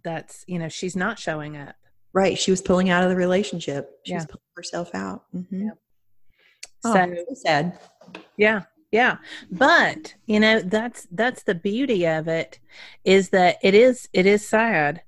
that's 0.05 0.45
you 0.47 0.59
know 0.59 0.69
she's 0.69 0.97
not 0.97 1.19
showing 1.19 1.57
up 1.57 1.75
Right. 2.13 2.39
She 2.39 2.51
was 2.51 2.63
pulling 2.63 2.89
out 2.89 3.03
of 3.05 3.11
the 3.11 3.17
relationship. 3.17 3.91
She 4.07 4.15
was 4.15 4.23
Yeah. 4.23 4.27
pulling 4.27 4.43
herself 4.57 4.95
out. 4.95 5.25
Mhm. 5.35 5.67
Yep. 5.67 5.79
Oh, 6.85 6.93
so 6.95 7.35
sad. 7.35 7.79
yeah 8.37 8.63
yeah 8.93 9.17
but 9.51 10.15
you 10.27 10.39
know 10.39 10.61
that's 10.61 11.07
that's 11.11 11.43
the 11.43 11.55
beauty 11.57 12.07
of 12.07 12.29
it 12.29 12.61
is 13.05 13.31
that 13.31 13.57
it 13.63 13.75
is 13.75 14.09
it 14.13 14.25
is 14.27 14.47
sad 14.47 15.03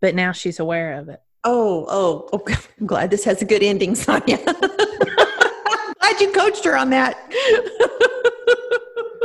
but 0.00 0.14
now 0.16 0.32
she's 0.32 0.58
aware 0.58 0.94
of 0.94 1.08
it 1.08 1.20
Oh, 1.44 1.86
oh, 1.88 2.28
oh, 2.32 2.42
I'm 2.80 2.86
glad 2.86 3.10
this 3.10 3.24
has 3.24 3.42
a 3.42 3.44
good 3.44 3.64
ending, 3.64 3.96
Sonya. 3.96 4.38
Glad 5.98 6.20
you 6.20 6.30
coached 6.32 6.64
her 6.64 6.76
on 6.76 6.90
that. 6.90 7.16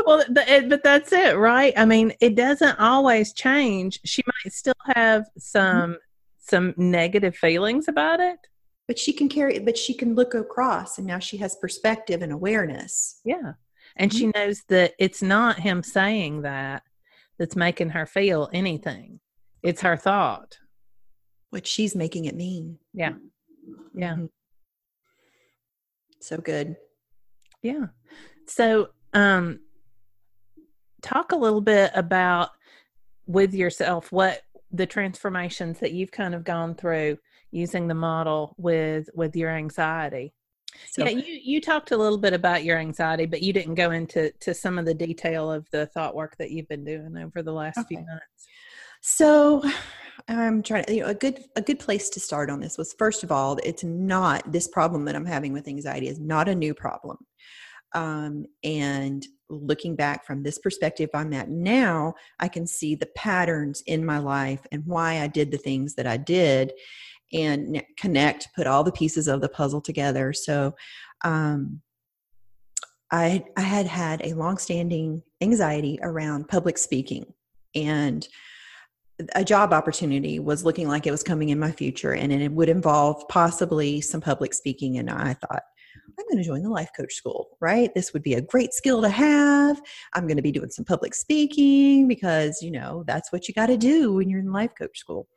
well 0.07 0.23
but, 0.31 0.69
but 0.69 0.83
that's 0.83 1.11
it 1.11 1.37
right 1.37 1.73
i 1.77 1.85
mean 1.85 2.11
it 2.21 2.35
doesn't 2.35 2.79
always 2.79 3.33
change 3.33 3.99
she 4.05 4.23
might 4.25 4.53
still 4.53 4.73
have 4.95 5.25
some 5.37 5.97
some 6.39 6.73
negative 6.77 7.35
feelings 7.35 7.87
about 7.87 8.19
it 8.19 8.39
but 8.87 8.97
she 8.97 9.11
can 9.13 9.27
carry 9.29 9.59
but 9.59 9.77
she 9.77 9.93
can 9.93 10.15
look 10.15 10.33
across 10.33 10.97
and 10.97 11.05
now 11.05 11.19
she 11.19 11.37
has 11.37 11.55
perspective 11.57 12.21
and 12.21 12.31
awareness. 12.31 13.19
yeah 13.25 13.53
and 13.97 14.13
she 14.13 14.31
knows 14.35 14.63
that 14.69 14.93
it's 14.99 15.21
not 15.21 15.59
him 15.59 15.83
saying 15.83 16.41
that 16.43 16.83
that's 17.37 17.55
making 17.55 17.89
her 17.89 18.05
feel 18.05 18.49
anything 18.53 19.19
it's 19.63 19.81
her 19.81 19.97
thought 19.97 20.57
What 21.49 21.65
she's 21.67 21.95
making 21.95 22.25
it 22.25 22.35
mean. 22.35 22.77
Yeah. 22.93 23.13
Yeah. 23.93 24.15
Mhm. 24.15 24.29
So 26.19 26.37
good. 26.37 26.75
Yeah. 27.61 27.87
So, 28.47 28.89
um, 29.13 29.59
talk 31.01 31.31
a 31.31 31.35
little 31.35 31.61
bit 31.61 31.91
about 31.93 32.49
with 33.25 33.53
yourself 33.53 34.11
what 34.11 34.41
the 34.71 34.85
transformations 34.85 35.79
that 35.79 35.91
you've 35.91 36.11
kind 36.11 36.35
of 36.35 36.43
gone 36.43 36.75
through 36.75 37.17
using 37.51 37.87
the 37.87 37.93
model 37.93 38.55
with 38.57 39.09
with 39.13 39.35
your 39.35 39.49
anxiety. 39.49 40.33
So 40.91 41.03
yeah, 41.03 41.11
you 41.11 41.39
you 41.43 41.61
talked 41.61 41.91
a 41.91 41.97
little 41.97 42.17
bit 42.17 42.33
about 42.33 42.63
your 42.63 42.77
anxiety, 42.77 43.25
but 43.25 43.41
you 43.41 43.53
didn't 43.53 43.75
go 43.75 43.91
into 43.91 44.31
to 44.41 44.53
some 44.53 44.77
of 44.77 44.85
the 44.85 44.93
detail 44.93 45.51
of 45.51 45.67
the 45.71 45.87
thought 45.87 46.15
work 46.15 46.35
that 46.37 46.51
you've 46.51 46.67
been 46.67 46.83
doing 46.83 47.17
over 47.17 47.41
the 47.41 47.53
last 47.53 47.79
few 47.87 47.97
months. 47.97 48.47
So 49.01 49.63
I'm 50.27 50.61
trying 50.61 50.83
to, 50.85 50.93
you 50.93 51.01
know, 51.01 51.07
a 51.07 51.13
good 51.13 51.43
a 51.55 51.61
good 51.61 51.79
place 51.79 52.09
to 52.09 52.19
start 52.19 52.49
on 52.49 52.59
this 52.59 52.77
was 52.77 52.93
first 52.97 53.23
of 53.23 53.31
all, 53.31 53.57
it's 53.63 53.83
not 53.83 54.51
this 54.51 54.67
problem 54.67 55.05
that 55.05 55.15
I'm 55.15 55.25
having 55.25 55.53
with 55.53 55.67
anxiety 55.67 56.07
is 56.07 56.19
not 56.19 56.49
a 56.49 56.55
new 56.55 56.73
problem. 56.73 57.17
Um, 57.93 58.45
and 58.63 59.25
looking 59.49 59.95
back 59.95 60.25
from 60.25 60.43
this 60.43 60.59
perspective 60.59 61.09
I'm 61.13 61.33
at 61.33 61.49
now, 61.49 62.13
I 62.39 62.47
can 62.47 62.67
see 62.67 62.95
the 62.95 63.09
patterns 63.15 63.81
in 63.87 64.05
my 64.05 64.17
life 64.19 64.65
and 64.71 64.85
why 64.85 65.21
I 65.21 65.27
did 65.27 65.51
the 65.51 65.57
things 65.57 65.95
that 65.95 66.07
I 66.07 66.17
did 66.17 66.73
and 67.33 67.81
connect, 67.97 68.49
put 68.55 68.67
all 68.67 68.83
the 68.83 68.91
pieces 68.91 69.27
of 69.27 69.41
the 69.41 69.49
puzzle 69.49 69.81
together. 69.81 70.33
So, 70.33 70.75
um, 71.23 71.81
I, 73.11 73.45
I 73.55 73.61
had 73.61 73.87
had 73.87 74.21
a 74.25 74.33
longstanding 74.33 75.23
anxiety 75.41 75.97
around 76.01 76.49
public 76.49 76.77
speaking 76.77 77.25
and 77.73 78.27
a 79.35 79.43
job 79.43 79.73
opportunity 79.73 80.39
was 80.39 80.63
looking 80.63 80.87
like 80.87 81.07
it 81.07 81.11
was 81.11 81.23
coming 81.23 81.49
in 81.49 81.59
my 81.59 81.71
future 81.71 82.13
and 82.13 82.31
it 82.31 82.51
would 82.51 82.69
involve 82.69 83.27
possibly 83.29 84.01
some 84.01 84.21
public 84.21 84.53
speaking 84.53 84.97
and 84.97 85.09
i 85.09 85.33
thought 85.33 85.63
i'm 86.19 86.25
going 86.25 86.37
to 86.37 86.43
join 86.43 86.63
the 86.63 86.69
life 86.69 86.89
coach 86.95 87.13
school 87.13 87.57
right 87.59 87.93
this 87.95 88.13
would 88.13 88.23
be 88.23 88.33
a 88.33 88.41
great 88.41 88.73
skill 88.73 89.01
to 89.01 89.09
have 89.09 89.81
i'm 90.13 90.27
going 90.27 90.37
to 90.37 90.43
be 90.43 90.51
doing 90.51 90.69
some 90.69 90.85
public 90.85 91.13
speaking 91.13 92.07
because 92.07 92.61
you 92.61 92.71
know 92.71 93.03
that's 93.07 93.31
what 93.31 93.47
you 93.47 93.53
got 93.53 93.67
to 93.67 93.77
do 93.77 94.13
when 94.13 94.29
you're 94.29 94.39
in 94.39 94.51
life 94.51 94.71
coach 94.77 94.97
school 94.97 95.27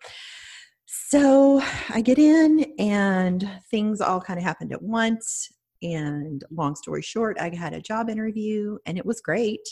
so 0.86 1.62
i 1.90 2.00
get 2.00 2.18
in 2.18 2.64
and 2.78 3.48
things 3.70 4.00
all 4.00 4.20
kind 4.20 4.38
of 4.38 4.44
happened 4.44 4.72
at 4.72 4.82
once 4.82 5.48
and 5.82 6.44
long 6.50 6.74
story 6.74 7.02
short 7.02 7.38
i 7.40 7.54
had 7.54 7.72
a 7.72 7.80
job 7.80 8.08
interview 8.10 8.76
and 8.86 8.98
it 8.98 9.06
was 9.06 9.20
great 9.20 9.66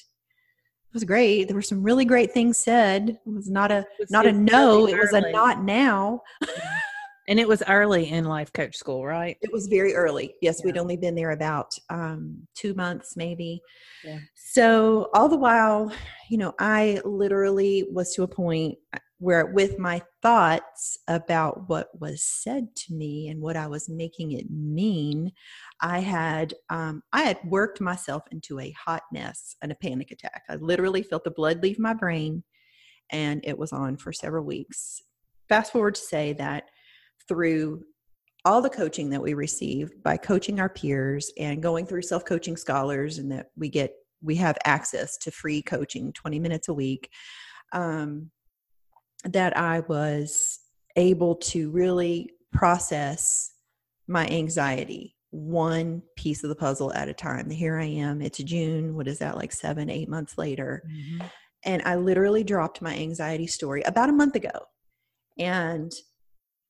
it 0.88 0.94
was 0.94 1.04
great. 1.04 1.44
There 1.44 1.54
were 1.54 1.60
some 1.60 1.82
really 1.82 2.06
great 2.06 2.32
things 2.32 2.56
said. 2.56 3.10
It 3.10 3.30
was 3.30 3.50
not 3.50 3.70
a 3.70 3.84
not 4.08 4.26
a 4.26 4.32
no. 4.32 4.88
It 4.88 4.96
was 4.96 5.12
a 5.12 5.30
not 5.32 5.62
now. 5.62 6.22
And 7.28 7.38
it 7.38 7.46
was 7.46 7.62
early 7.68 8.10
in 8.10 8.24
life 8.24 8.52
coach 8.54 8.74
school, 8.74 9.04
right? 9.04 9.36
It 9.42 9.52
was 9.52 9.66
very 9.66 9.94
early. 9.94 10.34
Yes, 10.40 10.58
yeah. 10.58 10.66
we'd 10.66 10.78
only 10.78 10.96
been 10.96 11.14
there 11.14 11.32
about 11.32 11.74
um, 11.90 12.48
two 12.54 12.72
months, 12.72 13.16
maybe. 13.16 13.60
Yeah. 14.02 14.18
So 14.34 15.10
all 15.12 15.28
the 15.28 15.36
while, 15.36 15.92
you 16.30 16.38
know, 16.38 16.54
I 16.58 17.00
literally 17.04 17.86
was 17.92 18.14
to 18.14 18.22
a 18.22 18.28
point 18.28 18.78
where 19.18 19.46
with 19.46 19.78
my 19.78 20.00
thoughts 20.22 20.96
about 21.06 21.68
what 21.68 21.88
was 22.00 22.22
said 22.22 22.74
to 22.76 22.94
me 22.94 23.28
and 23.28 23.42
what 23.42 23.56
I 23.56 23.66
was 23.66 23.90
making 23.90 24.32
it 24.32 24.50
mean, 24.50 25.32
I 25.82 25.98
had 25.98 26.54
um, 26.70 27.02
I 27.12 27.22
had 27.22 27.38
worked 27.44 27.80
myself 27.80 28.22
into 28.30 28.58
a 28.58 28.70
hot 28.72 29.02
mess 29.12 29.54
and 29.60 29.70
a 29.70 29.76
panic 29.76 30.12
attack. 30.12 30.44
I 30.48 30.54
literally 30.54 31.02
felt 31.02 31.24
the 31.24 31.30
blood 31.30 31.62
leave 31.62 31.78
my 31.78 31.92
brain, 31.92 32.42
and 33.10 33.42
it 33.44 33.58
was 33.58 33.72
on 33.72 33.98
for 33.98 34.14
several 34.14 34.44
weeks. 34.44 35.02
Fast 35.48 35.72
forward 35.72 35.96
to 35.96 36.00
say 36.00 36.32
that 36.34 36.64
through 37.28 37.84
all 38.44 38.62
the 38.62 38.70
coaching 38.70 39.10
that 39.10 39.22
we 39.22 39.34
receive 39.34 39.90
by 40.02 40.16
coaching 40.16 40.60
our 40.60 40.68
peers 40.68 41.30
and 41.38 41.62
going 41.62 41.86
through 41.86 42.02
self-coaching 42.02 42.56
scholars 42.56 43.18
and 43.18 43.30
that 43.30 43.48
we 43.56 43.68
get 43.68 43.92
we 44.22 44.34
have 44.34 44.56
access 44.64 45.16
to 45.16 45.30
free 45.30 45.62
coaching 45.62 46.12
20 46.12 46.38
minutes 46.40 46.68
a 46.68 46.74
week 46.74 47.10
um, 47.72 48.30
that 49.24 49.56
I 49.56 49.80
was 49.80 50.58
able 50.96 51.36
to 51.36 51.70
really 51.70 52.30
process 52.52 53.52
my 54.08 54.26
anxiety 54.26 55.14
one 55.30 56.02
piece 56.16 56.42
of 56.42 56.48
the 56.48 56.56
puzzle 56.56 56.92
at 56.94 57.08
a 57.08 57.14
time. 57.14 57.50
Here 57.50 57.78
I 57.78 57.84
am, 57.84 58.22
it's 58.22 58.38
June. 58.38 58.96
What 58.96 59.08
is 59.08 59.18
that, 59.18 59.36
like 59.36 59.52
seven, 59.52 59.90
eight 59.90 60.08
months 60.08 60.38
later? 60.38 60.82
Mm-hmm. 60.90 61.26
And 61.64 61.82
I 61.82 61.96
literally 61.96 62.44
dropped 62.44 62.80
my 62.80 62.96
anxiety 62.96 63.46
story 63.46 63.82
about 63.82 64.08
a 64.08 64.12
month 64.12 64.36
ago. 64.36 64.66
And 65.38 65.92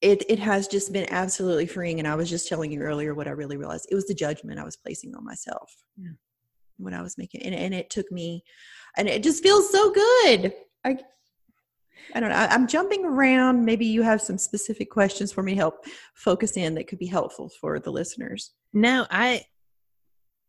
it, 0.00 0.24
it 0.28 0.38
has 0.38 0.68
just 0.68 0.92
been 0.92 1.06
absolutely 1.10 1.66
freeing. 1.66 1.98
And 1.98 2.06
I 2.06 2.14
was 2.14 2.30
just 2.30 2.48
telling 2.48 2.70
you 2.70 2.80
earlier 2.80 3.14
what 3.14 3.26
I 3.26 3.32
really 3.32 3.56
realized 3.56 3.88
it 3.90 3.94
was 3.94 4.06
the 4.06 4.14
judgment 4.14 4.58
I 4.58 4.64
was 4.64 4.76
placing 4.76 5.14
on 5.14 5.24
myself 5.24 5.74
yeah. 5.96 6.10
when 6.76 6.94
I 6.94 7.02
was 7.02 7.18
making 7.18 7.42
and, 7.42 7.54
and 7.54 7.74
it 7.74 7.90
took 7.90 8.10
me, 8.12 8.44
and 8.96 9.08
it 9.08 9.22
just 9.22 9.42
feels 9.42 9.70
so 9.70 9.92
good. 9.92 10.52
I, 10.84 10.98
I 12.14 12.20
don't 12.20 12.30
know. 12.30 12.36
I'm 12.36 12.66
jumping 12.66 13.04
around. 13.04 13.64
Maybe 13.64 13.86
you 13.86 14.02
have 14.02 14.22
some 14.22 14.38
specific 14.38 14.90
questions 14.90 15.32
for 15.32 15.42
me 15.42 15.52
to 15.52 15.58
help 15.58 15.84
focus 16.14 16.56
in 16.56 16.74
that 16.74 16.86
could 16.86 16.98
be 16.98 17.06
helpful 17.06 17.50
for 17.60 17.78
the 17.78 17.90
listeners. 17.90 18.52
No, 18.72 19.06
I 19.10 19.44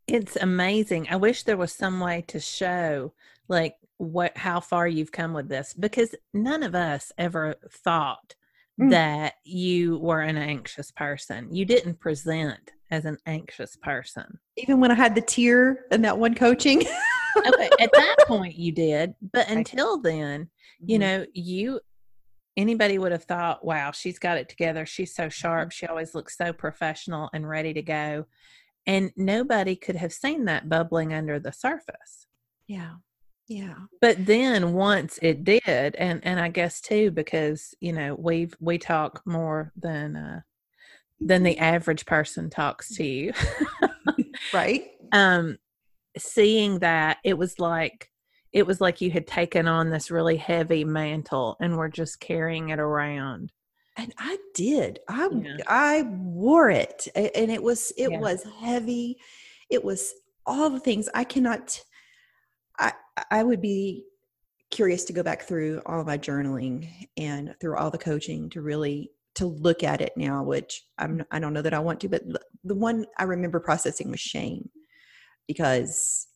it's 0.07 0.35
amazing. 0.35 1.07
I 1.09 1.17
wish 1.17 1.43
there 1.43 1.57
was 1.57 1.73
some 1.73 1.99
way 1.99 2.23
to 2.27 2.39
show 2.39 3.13
like 3.47 3.75
what 3.97 4.37
how 4.37 4.59
far 4.59 4.87
you've 4.87 5.11
come 5.11 5.33
with 5.33 5.49
this 5.49 5.73
because 5.73 6.15
none 6.33 6.63
of 6.63 6.73
us 6.73 7.11
ever 7.17 7.55
thought 7.69 8.35
mm. 8.79 8.89
that 8.91 9.35
you 9.43 9.97
were 9.99 10.21
an 10.21 10.37
anxious 10.37 10.91
person. 10.91 11.53
You 11.53 11.65
didn't 11.65 11.99
present 11.99 12.71
as 12.91 13.05
an 13.05 13.17
anxious 13.25 13.75
person. 13.75 14.39
Even 14.57 14.79
when 14.79 14.91
I 14.91 14.95
had 14.95 15.15
the 15.15 15.21
tear 15.21 15.85
in 15.91 16.01
that 16.01 16.17
one 16.17 16.35
coaching. 16.35 16.81
okay, 17.37 17.69
at 17.79 17.91
that 17.93 18.15
point 18.27 18.55
you 18.55 18.71
did, 18.71 19.13
but 19.33 19.49
until 19.49 19.99
then, 20.01 20.49
you 20.79 20.97
mm-hmm. 20.97 21.19
know, 21.19 21.25
you 21.33 21.79
anybody 22.57 22.97
would 22.97 23.11
have 23.11 23.23
thought, 23.23 23.63
wow, 23.63 23.91
she's 23.91 24.19
got 24.19 24.37
it 24.37 24.49
together. 24.49 24.85
She's 24.85 25.15
so 25.15 25.29
sharp. 25.29 25.71
She 25.71 25.85
always 25.85 26.13
looks 26.13 26.37
so 26.37 26.51
professional 26.51 27.29
and 27.33 27.47
ready 27.47 27.73
to 27.73 27.81
go. 27.81 28.25
And 28.85 29.11
nobody 29.15 29.75
could 29.75 29.95
have 29.95 30.11
seen 30.11 30.45
that 30.45 30.67
bubbling 30.67 31.13
under 31.13 31.39
the 31.39 31.53
surface. 31.53 32.27
Yeah. 32.67 32.95
Yeah. 33.49 33.73
But 33.99 34.27
then 34.27 34.73
once 34.73 35.17
it 35.23 35.43
did, 35.43 35.95
and 35.95 36.21
and 36.23 36.39
I 36.39 36.49
guess 36.49 36.79
too, 36.79 37.09
because, 37.09 37.73
you 37.81 37.91
know, 37.91 38.15
we've 38.15 38.55
we 38.59 38.77
talk 38.77 39.21
more 39.25 39.73
than 39.75 40.15
uh 40.15 40.41
than 41.19 41.43
the 41.43 41.57
average 41.57 42.05
person 42.05 42.49
talks 42.49 42.95
to 42.95 43.03
you. 43.03 43.33
right. 44.53 44.85
Um 45.11 45.57
seeing 46.17 46.79
that 46.79 47.17
it 47.23 47.37
was 47.37 47.59
like 47.59 48.11
it 48.53 48.65
was 48.65 48.79
like 48.79 49.01
you 49.01 49.11
had 49.11 49.27
taken 49.27 49.67
on 49.67 49.89
this 49.89 50.11
really 50.11 50.37
heavy 50.37 50.83
mantle 50.83 51.57
and 51.59 51.77
were 51.77 51.89
just 51.89 52.19
carrying 52.19 52.69
it 52.69 52.79
around 52.79 53.51
and 53.97 54.13
i 54.17 54.37
did 54.53 54.99
i 55.07 55.29
yeah. 55.31 55.57
i 55.67 56.01
wore 56.01 56.69
it 56.69 57.07
and 57.15 57.51
it 57.51 57.61
was 57.61 57.91
it 57.97 58.11
yeah. 58.11 58.19
was 58.19 58.43
heavy 58.59 59.17
it 59.69 59.83
was 59.83 60.13
all 60.45 60.69
the 60.69 60.79
things 60.79 61.07
i 61.13 61.23
cannot 61.23 61.79
i 62.79 62.91
i 63.31 63.43
would 63.43 63.61
be 63.61 64.05
curious 64.71 65.03
to 65.05 65.13
go 65.13 65.23
back 65.23 65.43
through 65.43 65.81
all 65.85 66.03
my 66.03 66.17
journaling 66.17 66.87
and 67.17 67.55
through 67.59 67.75
all 67.75 67.89
the 67.89 67.97
coaching 67.97 68.49
to 68.49 68.61
really 68.61 69.11
to 69.35 69.45
look 69.45 69.83
at 69.83 70.01
it 70.01 70.13
now 70.15 70.43
which 70.43 70.83
i'm 70.97 71.23
i 71.31 71.39
don't 71.39 71.53
know 71.53 71.61
that 71.61 71.73
i 71.73 71.79
want 71.79 71.99
to 71.99 72.09
but 72.09 72.23
the 72.63 72.75
one 72.75 73.05
i 73.17 73.23
remember 73.23 73.59
processing 73.59 74.11
was 74.11 74.19
shame 74.19 74.69
because 75.47 76.27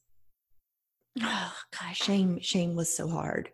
oh 1.21 1.53
gosh 1.79 1.97
shame 1.97 2.39
shame 2.39 2.75
was 2.75 2.95
so 2.95 3.07
hard 3.07 3.49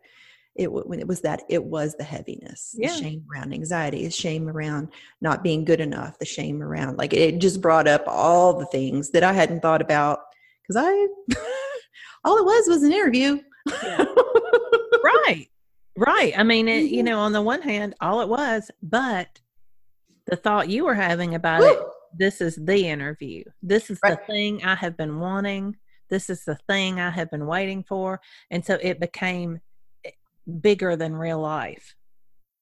it 0.56 0.72
when 0.72 1.00
it 1.00 1.08
was 1.08 1.22
that 1.22 1.44
it 1.50 1.64
was 1.64 1.96
the 1.96 2.04
heaviness 2.04 2.76
yeah. 2.78 2.90
the 2.90 2.98
shame 2.98 3.24
around 3.34 3.54
anxiety 3.54 4.04
the 4.04 4.12
shame 4.12 4.50
around 4.50 4.90
not 5.22 5.44
being 5.44 5.64
good 5.64 5.80
enough 5.80 6.20
the 6.20 6.26
shame 6.26 6.62
around 6.62 6.98
like 6.98 7.14
it 7.14 7.40
just 7.40 7.62
brought 7.62 7.88
up 7.88 8.04
all 8.08 8.60
the 8.60 8.66
things 8.68 9.12
that 9.12 9.24
i 9.24 9.34
hadn't 9.34 9.62
thought 9.62 9.82
about 9.82 10.20
because 10.62 10.76
i 10.86 11.08
all 12.24 12.38
it 12.38 12.46
was 12.46 12.68
was 12.68 12.84
an 12.84 12.92
interview 12.92 13.40
yeah. 13.84 14.06
right 15.04 15.48
right 15.98 16.34
i 16.38 16.44
mean 16.44 16.68
it, 16.68 16.84
you 16.84 16.98
mm-hmm. 16.98 17.08
know 17.08 17.20
on 17.20 17.34
the 17.34 17.42
one 17.42 17.62
hand 17.62 17.96
all 18.02 18.22
it 18.22 18.30
was 18.30 18.72
but 18.82 19.40
the 20.28 20.36
thought 20.36 20.70
you 20.70 20.86
were 20.86 20.96
having 20.96 21.36
about 21.36 21.62
Woo! 21.62 21.70
it 21.70 21.80
this 22.18 22.42
is 22.42 22.56
the 22.56 22.88
interview 22.88 23.44
this 23.62 23.90
is 23.90 24.00
right. 24.04 24.18
the 24.18 24.26
thing 24.34 24.64
i 24.64 24.76
have 24.76 24.98
been 24.98 25.20
wanting 25.20 25.76
this 26.10 26.30
is 26.30 26.44
the 26.44 26.58
thing 26.68 27.00
I 27.00 27.10
have 27.12 27.32
been 27.32 27.46
waiting 27.46 27.84
for. 27.84 28.20
And 28.52 28.66
so 28.66 28.78
it 28.82 29.00
became 29.00 29.62
eh, 30.04 30.12
bigger 30.62 30.96
than 30.96 31.16
real 31.16 31.40
life. 31.40 31.96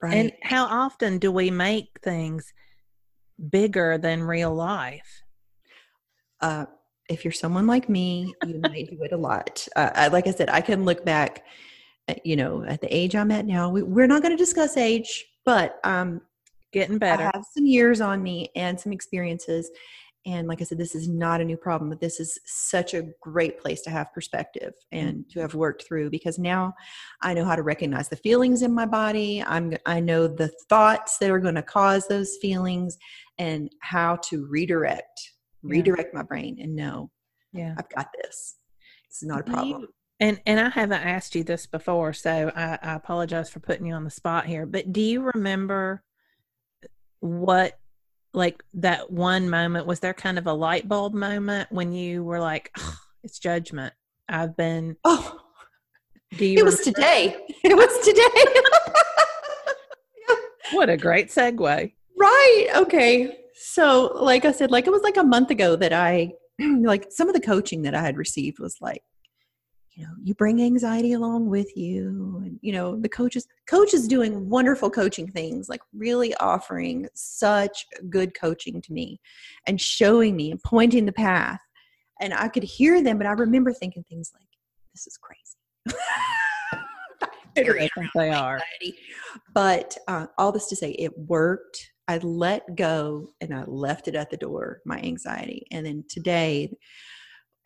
Right. 0.02 0.13
And 0.13 0.32
how 0.43 0.65
often 0.65 1.17
do 1.17 1.32
we 1.32 1.50
make 1.50 1.88
things 2.04 2.54
bigger 3.50 3.98
than 3.98 4.22
real 4.22 4.54
life? 4.54 5.24
Uh, 6.39 6.65
if 7.10 7.24
you're 7.24 7.32
someone 7.32 7.67
like 7.67 7.89
me, 7.89 8.34
you 8.46 8.60
might 8.60 8.89
do 8.89 9.02
it 9.04 9.12
a 9.12 9.17
lot. 9.17 9.67
Uh, 9.76 9.91
I, 9.93 10.08
like 10.08 10.28
I 10.28 10.32
said, 10.32 10.50
I 10.50 10.62
can 10.62 10.86
look 10.86 11.06
back, 11.06 11.46
at, 12.08 12.26
you 12.26 12.36
know, 12.36 12.63
at 12.63 12.82
the 12.82 12.96
age 12.96 13.15
I'm 13.15 13.32
at 13.32 13.46
now. 13.46 13.70
We, 13.70 13.82
are 14.04 14.08
not 14.08 14.22
going 14.22 14.36
to 14.36 14.38
discuss 14.38 14.78
age, 14.78 15.26
but 15.46 15.80
um, 15.84 16.22
getting 16.72 16.98
better. 16.98 17.24
I 17.24 17.32
have 17.34 17.46
some 17.54 17.65
years 17.65 18.02
on 18.02 18.22
me 18.22 18.50
and 18.56 18.80
some 18.80 18.91
experiences, 18.91 19.72
and 20.28 20.48
like 20.48 20.62
i 20.62 20.63
said 20.63 20.78
this 20.78 20.93
is 20.93 21.08
not 21.08 21.41
a 21.41 21.46
new 21.46 21.58
problem 21.58 21.89
but 21.89 22.00
this 22.00 22.20
is 22.20 22.38
such 22.46 22.93
a 22.93 23.08
great 23.22 23.60
place 23.60 23.82
to 23.82 23.89
have 23.89 24.13
perspective 24.13 24.74
and 24.91 25.28
to 25.30 25.39
have 25.39 25.56
worked 25.56 25.88
through 25.88 26.10
because 26.10 26.38
now 26.38 26.74
i 27.22 27.34
know 27.34 27.46
how 27.46 27.56
to 27.56 27.63
recognize 27.63 28.10
the 28.10 28.15
feelings 28.17 28.62
in 28.62 28.72
my 28.72 28.86
body 28.86 29.41
i'm 29.48 29.74
i 29.86 30.00
know 30.00 30.28
the 30.28 30.50
thoughts 30.70 31.17
that 31.17 31.32
are 31.32 31.39
going 31.39 31.56
to 31.56 31.63
cause 31.63 32.08
those 32.08 32.38
feelings 32.41 32.98
and 33.39 33.72
how 33.80 34.17
to 34.17 34.46
redirect 34.48 35.34
redirect 35.67 36.13
my 36.13 36.23
brain 36.23 36.58
and 36.62 36.75
know 36.75 37.10
yeah. 37.53 37.75
I've 37.77 37.89
got 37.89 38.10
this. 38.21 38.56
Is 39.12 39.23
not 39.23 39.41
a 39.41 39.43
problem. 39.43 39.88
And 40.19 40.39
and 40.45 40.60
I 40.60 40.69
haven't 40.69 41.01
asked 41.01 41.36
you 41.36 41.43
this 41.43 41.65
before, 41.65 42.13
so 42.13 42.51
I, 42.56 42.77
I 42.82 42.95
apologize 42.95 43.49
for 43.49 43.60
putting 43.60 43.86
you 43.86 43.93
on 43.93 44.03
the 44.03 44.10
spot 44.10 44.45
here. 44.45 44.65
But 44.65 44.91
do 44.91 45.01
you 45.01 45.32
remember 45.34 46.03
what 47.19 47.80
like 48.34 48.63
that 48.75 49.12
one 49.12 49.49
moment 49.49 49.88
was 49.88 49.99
there 49.99 50.13
kind 50.13 50.38
of 50.38 50.45
a 50.45 50.53
light 50.53 50.88
bulb 50.88 51.13
moment 51.13 51.71
when 51.71 51.91
you 51.91 52.23
were 52.23 52.39
like 52.39 52.71
oh, 52.77 52.97
it's 53.23 53.39
judgment. 53.39 53.93
I've 54.30 54.58
been 54.58 54.97
oh. 55.03 55.39
Do 56.38 56.45
you 56.45 56.60
it 56.60 56.65
was 56.65 56.82
today. 56.82 57.38
It 57.63 57.75
was 57.75 58.06
today. 58.06 58.62
What 60.73 60.89
a 60.89 60.97
great 60.97 61.30
segue. 61.30 61.93
Right. 62.17 62.67
Okay 62.75 63.38
so 63.60 64.12
like 64.15 64.46
i 64.46 64.52
said 64.52 64.72
like 64.72 64.88
it 64.88 64.91
was 64.91 65.02
like 65.02 65.17
a 65.17 65.24
month 65.24 65.50
ago 65.50 65.76
that 65.76 65.93
i 65.93 66.32
like 66.60 67.08
some 67.10 67.28
of 67.28 67.34
the 67.34 67.41
coaching 67.41 67.82
that 67.82 67.96
i 67.96 68.02
had 68.02 68.17
received 68.17 68.60
was 68.60 68.78
like 68.82 69.02
you 69.98 70.06
know 70.06 70.12
you 70.24 70.36
bring 70.36 70.62
anxiety 70.62 71.13
along 71.13 71.50
with 71.50 71.76
you 71.76 72.41
and 72.46 72.60
you 72.62 72.72
know 72.72 72.96
the 72.96 73.10
coaches 73.10 73.48
coaches 73.67 74.08
doing 74.08 74.48
wonderful 74.48 74.91
coaching 74.91 75.28
things 75.28 75.67
like 75.67 75.82
really 75.91 76.36
offering 76.36 77.08
such 77.15 77.86
good 78.10 78.39
coaching 78.39 78.80
to 78.80 78.93
me 78.93 79.20
and 79.65 79.82
showing 79.82 80.36
me 80.36 80.52
and 80.52 80.62
pointing 80.63 81.06
the 81.06 81.12
path. 81.12 81.60
And 82.22 82.34
i 82.34 82.48
could 82.48 82.63
hear 82.63 83.02
them 83.02 83.17
but 83.17 83.28
i 83.28 83.32
remember 83.32 83.74
thinking 83.74 84.04
things 84.04 84.32
like 84.34 84.48
this 84.93 85.08
is 85.08 85.17
crazy. 85.17 85.98
I 87.58 87.89
think 87.96 88.12
they 88.13 88.30
are 88.30 88.62
but 89.54 89.98
uh, 90.08 90.28
all 90.38 90.52
this 90.52 90.67
to 90.67 90.76
say 90.76 90.91
it 90.91 91.17
worked 91.17 91.91
i 92.08 92.17
let 92.20 92.76
go 92.76 93.28
and 93.41 93.54
i 93.54 93.63
left 93.65 94.08
it 94.08 94.15
at 94.15 94.30
the 94.30 94.38
door 94.38 94.82
my 94.86 95.00
anxiety 95.00 95.65
and 95.72 95.86
then 95.86 96.04
today 96.10 96.70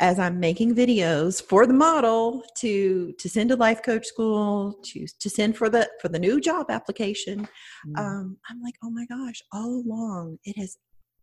as 0.01 0.17
I'm 0.17 0.39
making 0.39 0.73
videos 0.75 1.41
for 1.41 1.67
the 1.67 1.75
model 1.75 2.43
to 2.57 3.13
to 3.19 3.29
send 3.29 3.49
to 3.51 3.55
life 3.55 3.83
coach 3.83 4.07
school 4.07 4.79
to 4.85 5.05
to 5.19 5.29
send 5.29 5.55
for 5.55 5.69
the 5.69 5.87
for 6.01 6.09
the 6.09 6.19
new 6.19 6.41
job 6.41 6.71
application, 6.71 7.47
mm. 7.87 7.99
um, 7.99 8.37
I'm 8.49 8.61
like, 8.63 8.73
oh 8.83 8.89
my 8.89 9.05
gosh! 9.05 9.41
All 9.53 9.83
along, 9.85 10.39
it 10.43 10.57
has 10.57 10.75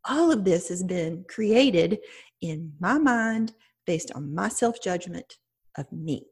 all 0.09 0.31
of 0.31 0.44
this 0.44 0.68
has 0.68 0.85
been 0.85 1.24
created 1.28 1.98
in 2.40 2.72
my 2.78 2.98
mind 2.98 3.52
based 3.85 4.12
on 4.12 4.33
my 4.33 4.48
self 4.48 4.81
judgment 4.81 5.38
of 5.76 5.90
me, 5.92 6.26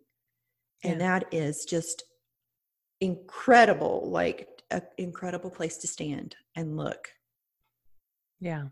and 0.84 1.00
that 1.00 1.24
is 1.32 1.64
just 1.64 2.04
incredible, 3.00 4.08
like 4.08 4.48
an 4.70 4.82
incredible 4.98 5.50
place 5.50 5.78
to 5.78 5.86
stand 5.86 6.36
and 6.54 6.76
look. 6.76 7.08
Yeah. 8.40 8.66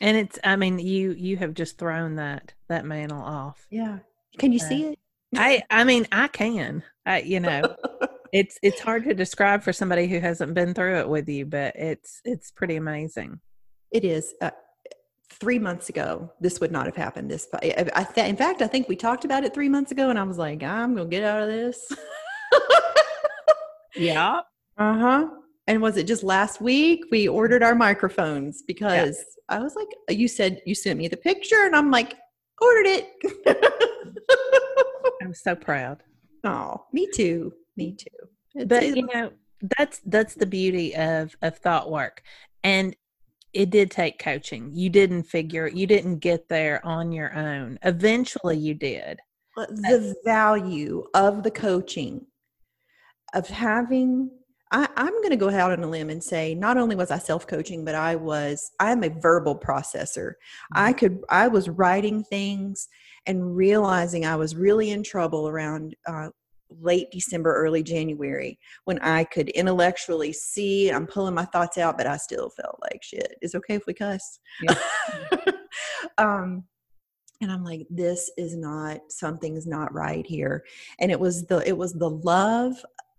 And 0.00 0.16
it's 0.16 0.38
i 0.42 0.56
mean 0.56 0.78
you 0.78 1.12
you 1.12 1.36
have 1.36 1.54
just 1.54 1.78
thrown 1.78 2.16
that 2.16 2.54
that 2.68 2.84
mantle 2.84 3.22
off. 3.22 3.66
Yeah. 3.70 3.98
Can 4.38 4.52
you 4.52 4.60
uh, 4.60 4.68
see 4.68 4.84
it? 4.84 4.98
I 5.36 5.62
i 5.70 5.84
mean 5.84 6.06
i 6.12 6.28
can. 6.28 6.82
I, 7.04 7.20
you 7.20 7.40
know 7.40 7.62
it's 8.32 8.58
it's 8.62 8.80
hard 8.80 9.04
to 9.04 9.14
describe 9.14 9.62
for 9.62 9.72
somebody 9.72 10.06
who 10.06 10.20
hasn't 10.20 10.54
been 10.54 10.72
through 10.74 11.00
it 11.00 11.08
with 11.08 11.28
you 11.28 11.46
but 11.46 11.74
it's 11.76 12.20
it's 12.24 12.50
pretty 12.50 12.76
amazing. 12.76 13.40
It 13.90 14.04
is. 14.04 14.34
Uh, 14.40 14.50
three 15.30 15.58
months 15.58 15.88
ago 15.88 16.30
this 16.40 16.60
would 16.60 16.70
not 16.70 16.86
have 16.86 16.96
happened. 16.96 17.30
This 17.30 17.48
I, 17.54 17.90
I 17.94 18.04
th- 18.04 18.28
in 18.28 18.36
fact 18.36 18.62
i 18.62 18.66
think 18.66 18.88
we 18.88 18.96
talked 18.96 19.24
about 19.24 19.44
it 19.44 19.54
three 19.54 19.68
months 19.68 19.90
ago 19.90 20.10
and 20.10 20.18
i 20.18 20.22
was 20.22 20.38
like 20.38 20.62
i'm 20.62 20.94
gonna 20.94 21.08
get 21.08 21.24
out 21.24 21.42
of 21.42 21.48
this. 21.48 21.90
Yeah 23.94 24.40
uh-huh 24.78 25.28
and 25.66 25.80
was 25.80 25.96
it 25.96 26.04
just 26.04 26.22
last 26.22 26.60
week 26.60 27.04
we 27.10 27.28
ordered 27.28 27.62
our 27.62 27.74
microphones 27.74 28.62
because 28.62 29.16
yeah. 29.18 29.56
I 29.56 29.60
was 29.60 29.76
like, 29.76 29.88
you 30.08 30.28
said 30.28 30.60
you 30.66 30.74
sent 30.74 30.98
me 30.98 31.08
the 31.08 31.16
picture, 31.16 31.64
and 31.64 31.76
I'm 31.76 31.90
like, 31.90 32.16
ordered 32.60 32.86
it. 32.86 33.08
I'm 35.22 35.34
so 35.34 35.54
proud. 35.54 36.02
Oh, 36.44 36.84
me 36.92 37.08
too. 37.14 37.52
Me 37.76 37.94
too. 37.94 38.06
It's, 38.54 38.66
but 38.66 38.96
you 38.96 39.06
know, 39.06 39.30
that's 39.78 40.00
that's 40.06 40.34
the 40.34 40.46
beauty 40.46 40.96
of 40.96 41.36
of 41.42 41.58
thought 41.58 41.90
work, 41.90 42.22
and 42.64 42.96
it 43.52 43.70
did 43.70 43.90
take 43.90 44.18
coaching. 44.18 44.70
You 44.72 44.90
didn't 44.90 45.24
figure, 45.24 45.68
you 45.68 45.86
didn't 45.86 46.18
get 46.18 46.48
there 46.48 46.84
on 46.84 47.12
your 47.12 47.34
own. 47.36 47.78
Eventually, 47.82 48.56
you 48.56 48.74
did. 48.74 49.20
But 49.54 49.68
The 49.68 50.14
value 50.24 51.04
of 51.14 51.42
the 51.42 51.50
coaching, 51.50 52.24
of 53.34 53.46
having 53.48 54.30
I, 54.72 54.88
am 54.96 55.12
going 55.20 55.30
to 55.30 55.36
go 55.36 55.50
out 55.50 55.70
on 55.70 55.84
a 55.84 55.86
limb 55.86 56.08
and 56.08 56.22
say 56.22 56.54
not 56.54 56.78
only 56.78 56.96
was 56.96 57.10
I 57.10 57.18
self 57.18 57.46
coaching, 57.46 57.84
but 57.84 57.94
I 57.94 58.16
was 58.16 58.72
I'm 58.80 59.04
a 59.04 59.10
verbal 59.10 59.58
processor. 59.58 60.32
Mm-hmm. 60.32 60.78
I 60.78 60.92
could 60.94 61.20
I 61.28 61.48
was 61.48 61.68
writing 61.68 62.24
things 62.24 62.88
and 63.26 63.54
realizing 63.54 64.24
I 64.24 64.36
was 64.36 64.56
really 64.56 64.90
in 64.90 65.02
trouble 65.02 65.48
around 65.48 65.94
uh, 66.06 66.30
late 66.80 67.08
December, 67.12 67.54
early 67.54 67.82
January 67.82 68.58
when 68.84 68.98
I 69.00 69.24
could 69.24 69.50
intellectually 69.50 70.32
see 70.32 70.90
I'm 70.90 71.06
pulling 71.06 71.34
my 71.34 71.44
thoughts 71.44 71.76
out, 71.76 71.98
but 71.98 72.06
I 72.06 72.16
still 72.16 72.48
felt 72.50 72.78
like 72.82 73.02
shit. 73.02 73.36
It's 73.42 73.54
okay 73.54 73.74
if 73.74 73.86
we 73.86 73.92
cuss. 73.92 74.40
Yeah. 74.62 74.74
um, 76.18 76.64
and 77.40 77.50
i'm 77.50 77.64
like 77.64 77.84
this 77.90 78.30
is 78.38 78.54
not 78.54 79.00
something's 79.08 79.66
not 79.66 79.92
right 79.92 80.24
here 80.24 80.62
and 81.00 81.10
it 81.10 81.18
was 81.18 81.44
the 81.46 81.58
it 81.68 81.76
was 81.76 81.92
the 81.92 82.08
love 82.08 82.74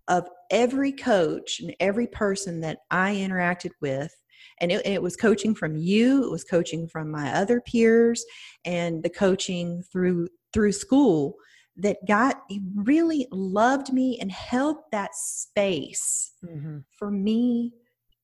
of 0.07 0.27
every 0.51 0.91
coach 0.91 1.59
and 1.59 1.75
every 1.79 2.07
person 2.07 2.61
that 2.61 2.79
I 2.91 3.15
interacted 3.15 3.71
with. 3.81 4.13
And 4.59 4.71
it, 4.71 4.85
it, 4.85 5.01
was 5.01 5.15
coaching 5.15 5.55
from 5.55 5.75
you, 5.75 6.25
it 6.25 6.31
was 6.31 6.43
coaching 6.43 6.87
from 6.87 7.09
my 7.09 7.33
other 7.33 7.61
peers, 7.61 8.23
and 8.65 9.01
the 9.01 9.09
coaching 9.09 9.83
through 9.91 10.27
through 10.53 10.73
school 10.73 11.35
that 11.77 11.97
got 12.07 12.41
really 12.75 13.27
loved 13.31 13.91
me 13.91 14.19
and 14.19 14.31
held 14.31 14.77
that 14.91 15.15
space 15.15 16.33
mm-hmm. 16.45 16.79
for 16.91 17.09
me 17.09 17.73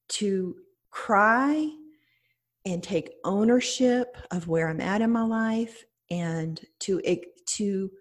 to 0.08 0.56
cry 0.92 1.68
and 2.66 2.84
take 2.84 3.16
ownership 3.24 4.18
of 4.30 4.48
where 4.48 4.70
I'm 4.70 4.82
at 4.82 5.02
in 5.02 5.10
my 5.10 5.24
life 5.24 5.84
and 6.12 6.60
to 6.82 7.02
to 7.46 7.92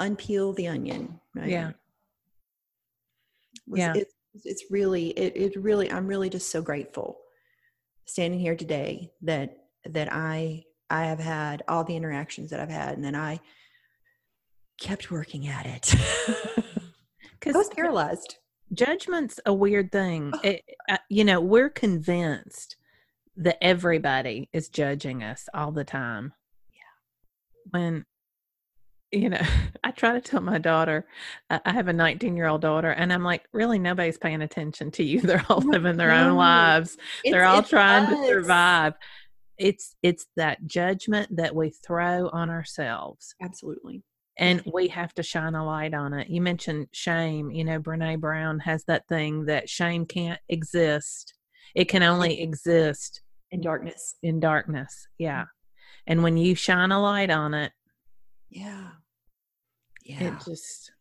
unpeel 0.00 0.54
the 0.54 0.68
onion. 0.68 1.20
Right? 1.34 1.48
Yeah 1.48 1.72
was, 3.66 3.78
yeah. 3.78 3.92
It's, 3.94 4.14
it's 4.44 4.64
really, 4.70 5.08
it, 5.10 5.36
it 5.36 5.62
really, 5.62 5.90
I'm 5.90 6.06
really 6.06 6.30
just 6.30 6.50
so 6.50 6.60
grateful 6.60 7.18
standing 8.04 8.40
here 8.40 8.56
today 8.56 9.12
that, 9.22 9.56
that 9.86 10.12
I, 10.12 10.64
I 10.90 11.06
have 11.06 11.20
had 11.20 11.62
all 11.68 11.84
the 11.84 11.96
interactions 11.96 12.50
that 12.50 12.60
I've 12.60 12.68
had 12.68 12.94
and 12.94 13.04
then 13.04 13.14
I 13.14 13.40
kept 14.80 15.10
working 15.10 15.46
at 15.46 15.66
it. 15.66 15.94
Because 17.44 17.56
I 17.56 17.58
was 17.58 17.68
paralyzed. 17.68 18.36
Judgment's 18.72 19.38
a 19.44 19.52
weird 19.52 19.92
thing. 19.92 20.32
Oh. 20.34 20.40
It, 20.42 20.62
uh, 20.88 20.96
you 21.10 21.24
know, 21.24 21.40
we're 21.40 21.68
convinced 21.68 22.76
that 23.36 23.62
everybody 23.62 24.48
is 24.52 24.70
judging 24.70 25.22
us 25.22 25.48
all 25.52 25.70
the 25.70 25.84
time. 25.84 26.32
Yeah. 26.72 27.78
When 27.78 28.06
you 29.14 29.28
know, 29.30 29.40
I 29.84 29.90
try 29.90 30.12
to 30.12 30.20
tell 30.20 30.40
my 30.40 30.58
daughter, 30.58 31.06
I 31.50 31.72
have 31.72 31.88
a 31.88 31.92
19 31.92 32.36
year 32.36 32.46
old 32.46 32.62
daughter, 32.62 32.90
and 32.90 33.12
I'm 33.12 33.24
like, 33.24 33.44
really, 33.52 33.78
nobody's 33.78 34.18
paying 34.18 34.42
attention 34.42 34.90
to 34.92 35.04
you. 35.04 35.20
They're 35.22 35.44
all 35.48 35.60
living 35.60 35.96
their 35.96 36.12
own 36.12 36.36
lives. 36.36 36.96
It's, 37.22 37.32
They're 37.32 37.44
all 37.44 37.62
trying 37.62 38.04
us. 38.06 38.10
to 38.10 38.26
survive. 38.26 38.94
It's 39.56 39.94
it's 40.02 40.26
that 40.36 40.66
judgment 40.66 41.36
that 41.36 41.54
we 41.54 41.70
throw 41.70 42.28
on 42.30 42.50
ourselves. 42.50 43.34
Absolutely. 43.40 44.02
And 44.36 44.64
we 44.72 44.88
have 44.88 45.14
to 45.14 45.22
shine 45.22 45.54
a 45.54 45.64
light 45.64 45.94
on 45.94 46.12
it. 46.12 46.28
You 46.28 46.40
mentioned 46.40 46.88
shame. 46.90 47.52
You 47.52 47.62
know, 47.62 47.78
Brene 47.78 48.18
Brown 48.18 48.58
has 48.60 48.82
that 48.86 49.06
thing 49.06 49.44
that 49.44 49.68
shame 49.68 50.06
can't 50.06 50.40
exist. 50.48 51.34
It 51.76 51.84
can 51.84 52.02
only 52.02 52.42
exist 52.42 53.22
in 53.52 53.60
darkness. 53.60 54.16
In 54.24 54.40
darkness. 54.40 55.06
Yeah. 55.18 55.42
Mm. 55.42 55.46
And 56.08 56.22
when 56.24 56.36
you 56.36 56.56
shine 56.56 56.90
a 56.90 57.00
light 57.00 57.30
on 57.30 57.54
it, 57.54 57.70
yeah 58.50 58.88
yeah. 60.04 60.34
It 60.34 60.44
just 60.44 60.92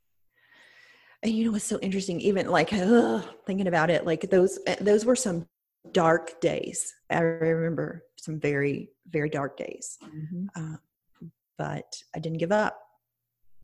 and 1.21 1.31
you 1.31 1.45
know 1.45 1.51
what's 1.51 1.65
so 1.65 1.79
interesting? 1.79 2.19
Even 2.21 2.47
like 2.47 2.71
ugh, 2.73 3.23
thinking 3.45 3.67
about 3.67 3.89
it 3.89 4.05
like 4.05 4.29
those 4.29 4.59
eh, 4.67 4.75
those 4.81 5.05
were 5.05 5.15
some 5.15 5.47
dark 5.91 6.39
days. 6.41 6.93
I 7.09 7.19
remember 7.19 8.03
some 8.17 8.39
very 8.39 8.89
very 9.09 9.29
dark 9.29 9.57
days. 9.57 9.97
Mm-hmm. 10.03 10.45
uh, 10.55 10.77
but 11.57 12.01
i 12.15 12.19
didn't 12.19 12.39
give 12.39 12.51
up. 12.51 12.79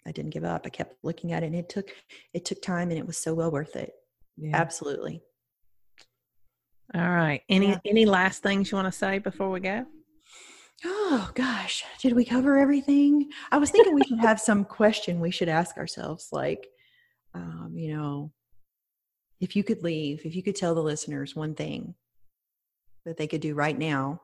I 0.05 0.11
didn't 0.11 0.31
give 0.31 0.45
up. 0.45 0.61
I 0.65 0.69
kept 0.69 0.95
looking 1.03 1.33
at 1.33 1.43
it 1.43 1.47
and 1.47 1.55
it 1.55 1.69
took 1.69 1.89
it 2.33 2.45
took 2.45 2.61
time 2.61 2.89
and 2.89 2.99
it 2.99 3.07
was 3.07 3.17
so 3.17 3.33
well 3.33 3.51
worth 3.51 3.75
it. 3.75 3.93
Yeah. 4.37 4.55
absolutely. 4.55 5.21
All 6.93 7.09
right. 7.09 7.41
Any 7.49 7.69
yeah. 7.69 7.79
any 7.85 8.05
last 8.05 8.41
things 8.41 8.71
you 8.71 8.75
want 8.77 8.91
to 8.91 8.97
say 8.97 9.19
before 9.19 9.49
we 9.49 9.59
go 9.59 9.85
Oh 10.85 11.29
gosh, 11.35 11.83
did 12.01 12.13
we 12.13 12.23
cover 12.25 12.57
everything? 12.57 13.29
I 13.51 13.57
was 13.57 13.69
thinking 13.69 13.93
we 13.93 14.03
should 14.05 14.19
have 14.19 14.39
some 14.39 14.63
question 14.63 15.19
we 15.19 15.31
should 15.31 15.49
ask 15.49 15.77
ourselves, 15.77 16.29
like, 16.31 16.67
um, 17.33 17.73
you 17.75 17.95
know, 17.95 18.31
if 19.41 19.55
you 19.55 19.63
could 19.63 19.83
leave, 19.83 20.25
if 20.25 20.35
you 20.35 20.43
could 20.43 20.55
tell 20.55 20.75
the 20.75 20.81
listeners 20.83 21.35
one 21.35 21.53
thing 21.55 21.95
that 23.05 23.17
they 23.17 23.27
could 23.27 23.41
do 23.41 23.53
right 23.55 23.77
now 23.77 24.21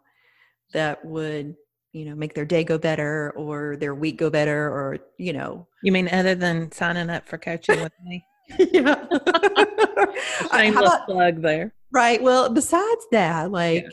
that 0.74 1.04
would, 1.06 1.56
you 1.94 2.04
know 2.04 2.14
make 2.16 2.34
their 2.34 2.44
day 2.44 2.62
go 2.66 2.78
better 2.78 3.32
or 3.38 3.78
their 3.78 3.96
week 3.96 4.18
go 4.18 4.30
better 4.30 4.68
or 4.68 4.98
you 5.18 5.32
know 5.32 5.66
You 5.82 5.94
mean 5.94 6.10
other 6.10 6.36
than 6.36 6.70
signing 6.74 7.10
up 7.10 7.26
for 7.26 7.38
coaching 7.38 7.82
with 7.82 7.94
me? 8.04 8.22
yeah 8.60 9.06
Shameless 10.52 10.88
about- 10.88 11.06
plug 11.08 11.42
there. 11.42 11.74
right 11.94 12.22
well 12.22 12.50
besides 12.50 13.08
that 13.14 13.50
like 13.50 13.86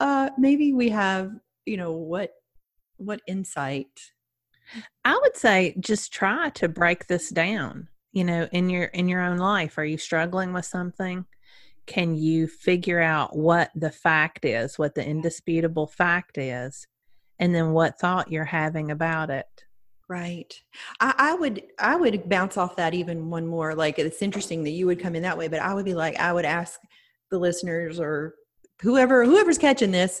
uh 0.00 0.28
maybe 0.36 0.74
we 0.74 0.90
have 0.90 1.32
you 1.66 1.76
know 1.76 1.92
what 1.92 2.30
what 2.96 3.20
insight 3.26 4.12
I 5.04 5.18
would 5.22 5.36
say 5.36 5.74
just 5.78 6.12
try 6.12 6.50
to 6.50 6.68
break 6.68 7.06
this 7.06 7.30
down. 7.30 7.88
You 8.12 8.24
know, 8.24 8.48
in 8.52 8.70
your 8.70 8.84
in 8.84 9.08
your 9.08 9.20
own 9.20 9.38
life, 9.38 9.78
are 9.78 9.84
you 9.84 9.98
struggling 9.98 10.52
with 10.52 10.64
something? 10.64 11.26
Can 11.86 12.14
you 12.16 12.48
figure 12.48 13.00
out 13.00 13.36
what 13.36 13.70
the 13.76 13.90
fact 13.90 14.44
is, 14.44 14.78
what 14.78 14.94
the 14.94 15.06
indisputable 15.06 15.86
fact 15.86 16.38
is, 16.38 16.86
and 17.38 17.54
then 17.54 17.72
what 17.72 18.00
thought 18.00 18.32
you're 18.32 18.44
having 18.44 18.90
about 18.90 19.30
it? 19.30 19.46
Right. 20.08 20.58
I, 21.00 21.14
I 21.18 21.34
would 21.34 21.62
I 21.78 21.96
would 21.96 22.28
bounce 22.28 22.56
off 22.56 22.76
that 22.76 22.94
even 22.94 23.28
one 23.28 23.46
more. 23.46 23.74
Like 23.74 23.98
it's 23.98 24.22
interesting 24.22 24.64
that 24.64 24.70
you 24.70 24.86
would 24.86 25.00
come 25.00 25.14
in 25.14 25.22
that 25.22 25.36
way, 25.36 25.48
but 25.48 25.60
I 25.60 25.74
would 25.74 25.84
be 25.84 25.94
like, 25.94 26.18
I 26.18 26.32
would 26.32 26.44
ask 26.46 26.80
the 27.30 27.38
listeners 27.38 28.00
or 28.00 28.34
whoever 28.80 29.24
whoever's 29.24 29.58
catching 29.58 29.90
this 29.90 30.20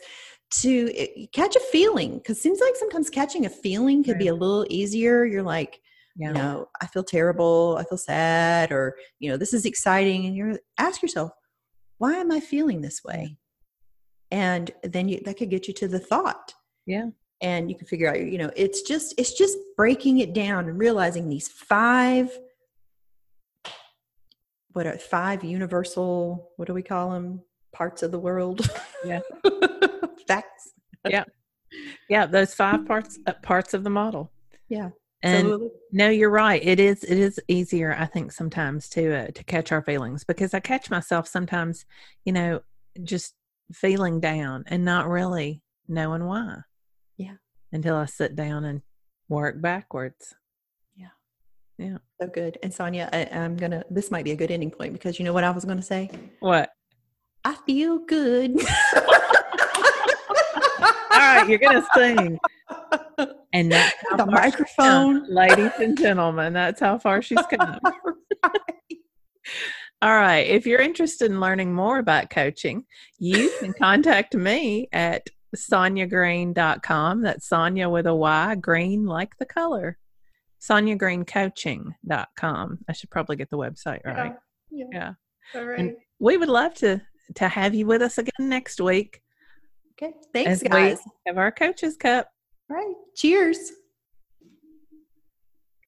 to 0.50 1.26
catch 1.32 1.56
a 1.56 1.60
feeling 1.72 2.18
because 2.18 2.40
seems 2.40 2.60
like 2.60 2.76
sometimes 2.76 3.10
catching 3.10 3.46
a 3.46 3.50
feeling 3.50 4.04
could 4.04 4.18
be 4.18 4.28
a 4.28 4.34
little 4.34 4.66
easier. 4.70 5.24
You're 5.24 5.42
like, 5.42 5.80
Yeah. 6.16 6.28
you 6.28 6.34
know, 6.34 6.68
I 6.80 6.86
feel 6.86 7.02
terrible, 7.04 7.76
I 7.78 7.84
feel 7.84 7.98
sad, 7.98 8.70
or 8.72 8.96
you 9.18 9.30
know, 9.30 9.36
this 9.36 9.52
is 9.52 9.66
exciting, 9.66 10.26
and 10.26 10.36
you're 10.36 10.58
ask 10.78 11.02
yourself, 11.02 11.32
why 11.98 12.14
am 12.14 12.30
I 12.30 12.40
feeling 12.40 12.80
this 12.80 13.02
way? 13.04 13.36
And 14.30 14.70
then 14.82 15.08
you 15.08 15.20
that 15.24 15.36
could 15.36 15.50
get 15.50 15.66
you 15.68 15.74
to 15.74 15.88
the 15.88 15.98
thought 16.00 16.52
Yeah. 16.86 17.06
and 17.40 17.70
you 17.70 17.76
can 17.76 17.86
figure 17.86 18.08
out 18.08 18.20
you 18.20 18.38
know 18.38 18.50
it's 18.56 18.82
just 18.82 19.14
it's 19.18 19.32
just 19.34 19.56
breaking 19.76 20.18
it 20.18 20.32
down 20.32 20.68
and 20.68 20.78
realizing 20.78 21.28
these 21.28 21.48
five 21.48 22.36
what 24.72 24.86
are 24.86 24.98
five 24.98 25.44
universal 25.44 26.50
what 26.56 26.66
do 26.66 26.74
we 26.74 26.82
call 26.82 27.10
them 27.10 27.40
parts 27.72 28.02
of 28.02 28.10
the 28.10 28.18
world 28.18 28.68
Yeah. 29.04 29.20
facts 30.28 30.72
Yeah, 31.08 31.24
Yeah. 32.08 32.26
those 32.26 32.54
five 32.54 32.86
parts 32.86 33.18
uh, 33.26 33.32
parts 33.42 33.74
of 33.74 33.84
the 33.84 33.90
model. 33.90 34.32
yeah 34.68 34.90
And 35.22 35.48
so 35.48 35.70
No, 35.92 36.08
you're 36.10 36.30
right. 36.30 36.62
It 36.64 36.78
is. 36.80 37.04
It 37.04 37.18
is 37.18 37.40
easier, 37.48 37.94
I 37.98 38.06
think, 38.06 38.32
sometimes 38.32 38.88
to 38.90 39.02
uh, 39.14 39.26
to 39.34 39.44
catch 39.44 39.72
our 39.72 39.82
feelings 39.82 40.24
because 40.24 40.54
I 40.54 40.60
catch 40.60 40.90
myself 40.90 41.26
sometimes, 41.28 41.84
you 42.24 42.32
know, 42.32 42.60
just 43.02 43.34
feeling 43.72 44.20
down 44.20 44.64
and 44.68 44.84
not 44.84 45.08
really 45.08 45.62
knowing 45.88 46.24
why. 46.24 46.58
Yeah. 47.16 47.36
Until 47.72 47.96
I 47.96 48.06
sit 48.06 48.36
down 48.36 48.64
and 48.64 48.82
work 49.28 49.60
backwards. 49.60 50.34
Yeah. 50.96 51.08
Yeah. 51.78 51.98
So 52.20 52.28
good 52.28 52.58
and 52.62 52.72
sonya 52.72 53.08
I, 53.12 53.28
i'm 53.32 53.56
gonna 53.56 53.84
this 53.90 54.10
might 54.10 54.24
be 54.24 54.30
a 54.32 54.36
good 54.36 54.50
ending 54.50 54.70
point 54.70 54.92
because 54.94 55.18
you 55.18 55.24
know 55.26 55.32
what 55.34 55.44
i 55.44 55.50
was 55.50 55.64
gonna 55.66 55.82
say 55.82 56.08
What? 56.40 56.70
I 57.46 57.54
feel 57.64 58.00
good 58.00 58.56
All 61.12 61.18
right, 61.22 61.48
you're 61.48 61.58
gonna 61.60 61.86
sing, 61.94 62.38
and 63.52 63.70
that's 63.72 63.94
the 64.16 64.26
far 64.26 64.50
she's 64.50 64.66
come, 64.76 65.12
microphone 65.22 65.24
ladies 65.32 65.70
and 65.78 65.96
gentlemen. 65.96 66.52
That's 66.52 66.80
how 66.80 66.98
far 66.98 67.22
she's 67.22 67.38
come. 67.50 67.78
All 70.02 70.14
right. 70.14 70.46
If 70.46 70.66
you're 70.66 70.80
interested 70.80 71.30
in 71.30 71.40
learning 71.40 71.72
more 71.72 71.98
about 71.98 72.28
coaching, 72.30 72.84
you 73.18 73.50
can 73.60 73.72
contact 73.72 74.34
me 74.34 74.88
at 74.92 75.26
sonyagreen.com. 75.56 77.22
That's 77.22 77.48
Sonya 77.48 77.88
with 77.88 78.06
a 78.06 78.14
Y, 78.14 78.54
green 78.56 79.06
like 79.06 79.38
the 79.38 79.46
color. 79.46 79.96
SonyaGreenCoaching.com. 80.60 82.78
I 82.88 82.92
should 82.92 83.10
probably 83.10 83.36
get 83.36 83.48
the 83.50 83.56
website 83.58 84.04
right. 84.04 84.34
yeah, 84.70 84.84
Yeah. 84.92 85.12
all 85.54 85.64
right 85.64 85.78
And 85.78 85.94
we 86.18 86.36
would 86.36 86.48
love 86.50 86.74
to 86.74 87.00
to 87.34 87.48
have 87.48 87.74
you 87.74 87.86
with 87.86 88.02
us 88.02 88.18
again 88.18 88.48
next 88.48 88.80
week. 88.80 89.20
Okay. 90.00 90.14
Thanks 90.32 90.50
as 90.50 90.62
we 90.62 90.68
guys. 90.68 91.00
have 91.26 91.38
our 91.38 91.50
coaches 91.50 91.96
cup. 91.96 92.28
all 92.70 92.76
right. 92.76 92.94
Cheers 93.14 93.72